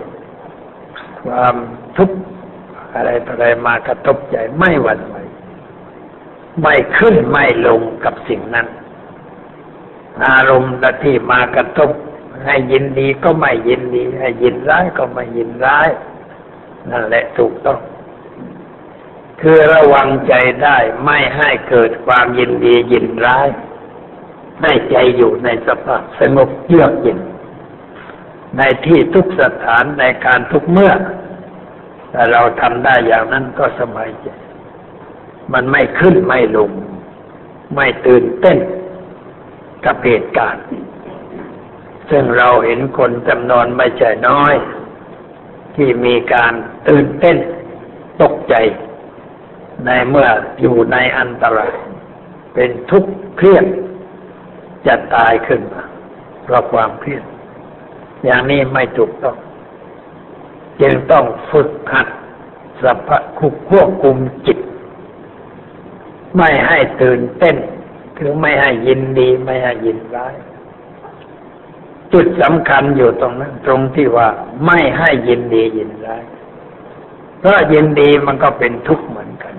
[1.25, 1.55] ความ
[1.97, 2.17] ทุกข์
[2.93, 5.15] อะไรอะไรมากระทบใจไม่หวั่นไหว
[6.61, 8.67] ไม่ขึ้นไม่ลงกับสิ่งนั้น
[10.25, 11.89] อารมณ์ที่มากระทบ
[12.45, 15.89] ให้ยินดีก็ไม่ยินดี ให้ยินร้ายก็ไม่ยินร้าย
[16.91, 17.79] นั่นแหละถูกต้อง
[19.41, 23.47] คือระวังใจได้ไม่ให้เกิดความยินดียินร้าย
[24.61, 27.19] ให้ใจอยู่ในสภาพสงบเยือกเย็น
[28.57, 30.93] ในที่ทุกสถานในการทุกเมื่อ
[32.13, 34.27] ถ้าเราทำได้อย่างนั้นก็สบายใจ
[35.53, 36.71] มันไม่ขึ้นไม่ลง
[37.75, 38.57] ไม่ตื่นเต้น
[39.85, 40.65] กับเหตุการณ์
[42.09, 44.53] ซึ่งเราเห็นคนจำนวนไม่ใช่น้อย
[45.75, 46.53] ที่มีการ
[46.89, 47.37] ตื่นเต้น
[48.21, 48.55] ตกใจ
[49.85, 50.27] ในเมื่อ
[50.61, 51.75] อยู่ในอันตราย
[52.53, 53.65] เป็นทุกข์เครียด
[54.87, 55.83] จะตายขึ้นมา
[56.43, 57.23] เพราะความเครียด
[58.25, 59.35] อย่างนี้ไม่ถูกต้อง
[60.81, 62.07] จึงต้องฝึกหัด
[62.81, 64.15] สัพะคุกควบคุม
[64.45, 64.59] จิต
[66.37, 67.55] ไม่ให้ตื่นเต้น
[68.17, 70.35] คือไม่ให้ยินดี ไม่ให้ยินร้าย
[72.13, 74.27] จุดสำคัญอยู่ตรงนั้น ตรงที่ว่า
[74.65, 76.23] ไม่ให้ยินดียินร้าย
[77.39, 79.55] เพราะยินดีมันก็เป็นทุกข์เหมือนกัน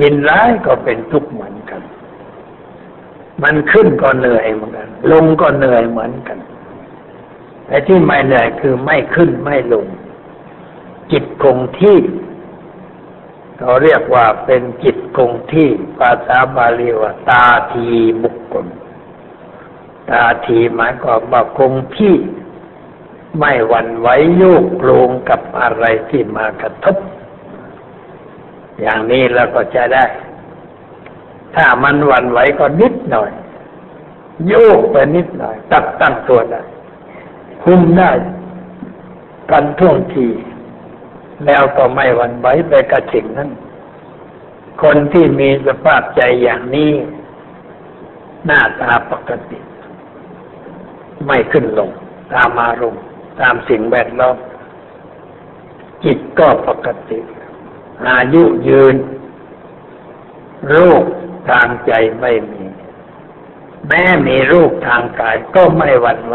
[0.00, 1.82] ยินร้ายก็เป็นทุกข์เหมือนกัน
[3.42, 6.38] มันขึ้นก็เหนื่อยเหมือนกัน ลงก็เหนื่อยเหมือนกัน
[7.66, 9.86] แต่ที่ไม่เหนื่อยคือไม่ขึ้นไม่ลง
[11.12, 11.98] จิตคงที่
[13.58, 17.86] เขาเรียกว่าเป็นจิตคงที่ ภาษาบาลีว่า ตาที
[18.22, 18.66] บุคคล
[20.10, 22.14] ตาทีหมายความว่าคงที่
[23.38, 26.96] ไม่หวั่นไหวโยกโลงกับอะไรที่มากระทบ
[28.80, 30.04] อย่างนี้แล้วก็จะได้
[31.54, 33.30] ถ้ามันหวั่นไหวก็นิดหน่อย
[34.48, 36.62] โยกไปนิดหน่อย ตัดตั้งตัวได้
[37.64, 38.10] คุมได้
[39.50, 40.26] กันท่วงที
[41.46, 43.50] แล้วก็ไม่หวั่นไหวไปกับสิ่งนั้น
[44.82, 46.92] คนที่มีสภาพใจอย่างนี้
[48.44, 49.58] หน้าตาปกติ
[51.26, 51.90] ไม่ขึ้นลง
[52.32, 53.02] ตามอารมณ์
[53.40, 54.36] ตามสิ่งแวดล้อม
[56.04, 57.18] จิตก็ปกติ
[58.08, 58.96] อายุยืน
[60.68, 61.04] โรค
[61.50, 62.64] ทางใจไม่มี
[63.88, 66.32] แม้มีโรคทางกายก็ไม่หวั่นไห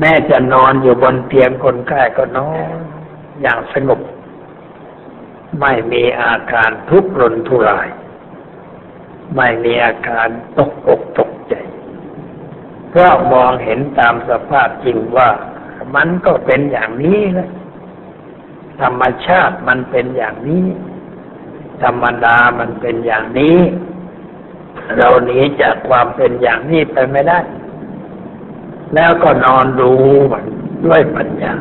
[0.00, 2.76] แม้จะนอนอยู่บนเตียงคนไข้ก็นอน
[3.40, 4.00] อย่างสงบ
[5.60, 7.88] ไม่มีอาการทุกข์รนทุราย
[9.36, 10.28] ไม่มีอาการ
[10.58, 11.54] ตกอกตกใจ
[12.90, 15.28] เพราะมองเห็นตามสภาพจริงว่า
[15.94, 17.48] มันก็เป็นอย่างนี้นะ
[18.80, 20.66] ธรรมชาติมันเป็นอย่างนี้
[21.82, 23.58] ธรรมดามันเป็นอย่างนี้
[24.96, 27.38] เราหนีจากความเป็นอย่างนี้ไปไม่ได้
[28.94, 29.92] แล้วก็นอนดู
[30.32, 30.44] มัน
[30.86, 31.54] ด้วยปัญญา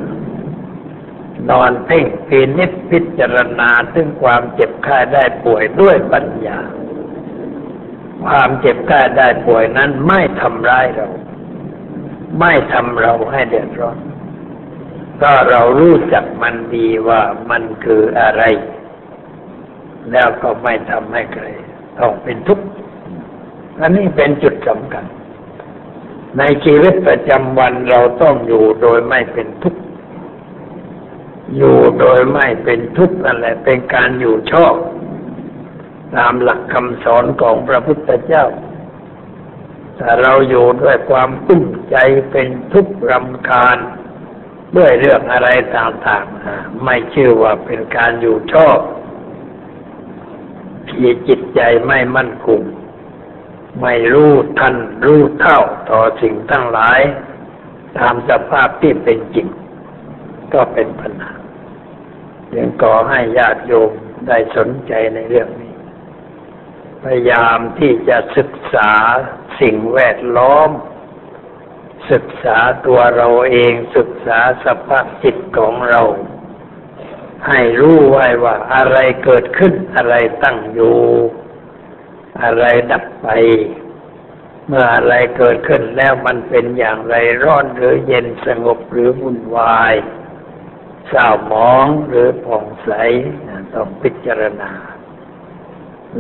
[1.50, 6.60] นอนเพ่งพินิจพิจารณาถึงความเจ็บไข้ได้ป่วยด้วยปัญญา
[8.24, 11.08] ความเจ็บไข้ได้ป่วยนั้นไม่ทำร้ายเรา
[12.40, 13.98] ไม่ทำเราให้เดือดร้อน
[15.22, 18.44] ก็เรารู้จักมันดีว่ามันคืออะไร
[20.12, 21.46] แล้วก็ไม่ทำให้ใคร
[22.00, 22.66] ต้องเป็นทุกข์
[23.82, 25.06] อันนี้เป็นจุดสำคัญ
[26.38, 29.82] ในชีวิตประจำวันเราต้องอยู่โดยไม่เป็นทุกข์
[31.56, 34.76] อยู่โดยไม่เป็นทุกข์นั่นแหละ เป็นการอยู่ชอบ
[36.16, 38.46] ตามหลักคำสอนของพระพุทธเจ้า
[40.00, 41.98] ถ้าเราอยู่ด้วยความตุ้มใจ
[42.32, 43.78] เป็นทุกข์รำคาญ
[44.78, 48.80] ด้วยเรื่องอะไรต่างๆไม่ชื่อว่าเป็นการอยู่ชอบ
[50.90, 52.62] ที่จิตใจไม่มั่นคง
[53.82, 55.60] ไม่รู้ทันรู้เท่า
[55.90, 57.00] ต่อสิ่งทั้งหลาย
[57.98, 59.48] ตามสภาพที่เป็นจริง
[60.54, 61.34] ก็เป็นปัญหา
[62.56, 63.92] ยังก่อให้ญาติโยม
[64.28, 65.74] ได้สนใจในเรื่องนี้
[67.04, 68.92] พยายามที่จะศึกษา
[69.62, 70.70] สิ่งแวดล้อม
[72.12, 76.02] ศึกษาตัวเราเองศึกษาสภาพจิตของเรา
[77.48, 81.00] ให้รู้ไว้ว่าอะไรเกิดขึ้นอะไรตั้งอยู่
[82.44, 83.28] อะไรดับไป
[84.68, 89.94] เมื่ออะไรเกิดขึ้นแล้วมันเป็นอย่างไรร้อนหรือเย็นสงบหรือวุ่นวาย
[91.10, 92.92] เศร้าหมองหรือผ่องใส
[93.74, 94.72] ต้องพิจารณา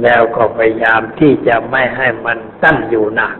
[0.04, 3.38] แล้วก็พยายามที่จะไม่ให้มันตั้งอยู่นาน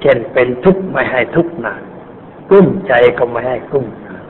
[0.00, 1.82] เช่นเป็นทุกข์ไม่ให้ทุกข์นาน
[2.50, 4.24] กุ้มใจก็ไม่ให้กุ้มนาน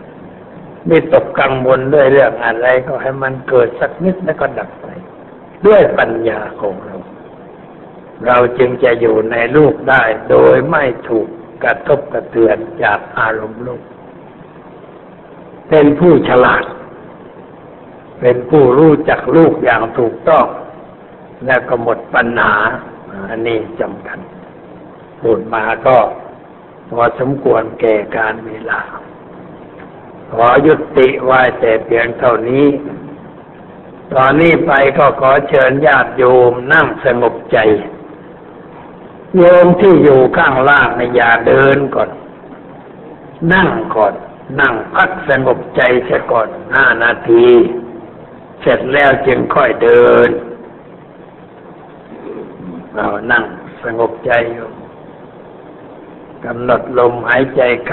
[0.89, 4.87] มีตกกังวลด้วยเรื่องอะไรก็ให้มันเกิดสักนิดแล้วก็ดับไป
[5.67, 6.94] ด้วยปัญญาของเรา
[8.27, 11.29] เราจึงจะอยู่ในลูกได้โดยไม่ถูก
[11.63, 13.83] กระทบกระเทือนจากอารมณ์โลก
[15.69, 16.65] เป็นผู้ฉลาด
[18.21, 20.47] เป็นผู้รู้จักลูกอย่างถูกต้อง
[21.47, 22.55] แล้วก็หมดปัญหา
[23.29, 24.19] อันนี้จำกัน
[25.21, 25.99] พูดมาก็
[26.91, 28.81] พอสมควรแก่การเวลา
[30.33, 32.67] ขอยุติไว้แต่เพียงเท่านี้
[34.15, 37.59] ตอนนี้ไปก็ขอเชิญญาติโยมนั่งสงบใจ
[39.39, 42.11] โยมที่อยู่ข้างล่างในอย่าเดินก่อน
[43.53, 44.15] นั่งก่อน
[44.61, 47.47] นั่งพักสงบใจเสียก่อนห้านาที
[48.61, 50.29] เสร็จแล้วจึงค่อยเดิน
[52.95, 53.45] เรานั่ง
[53.85, 54.69] สงบใจอยู่
[56.45, 57.83] กำหนดลมหายใจเข้า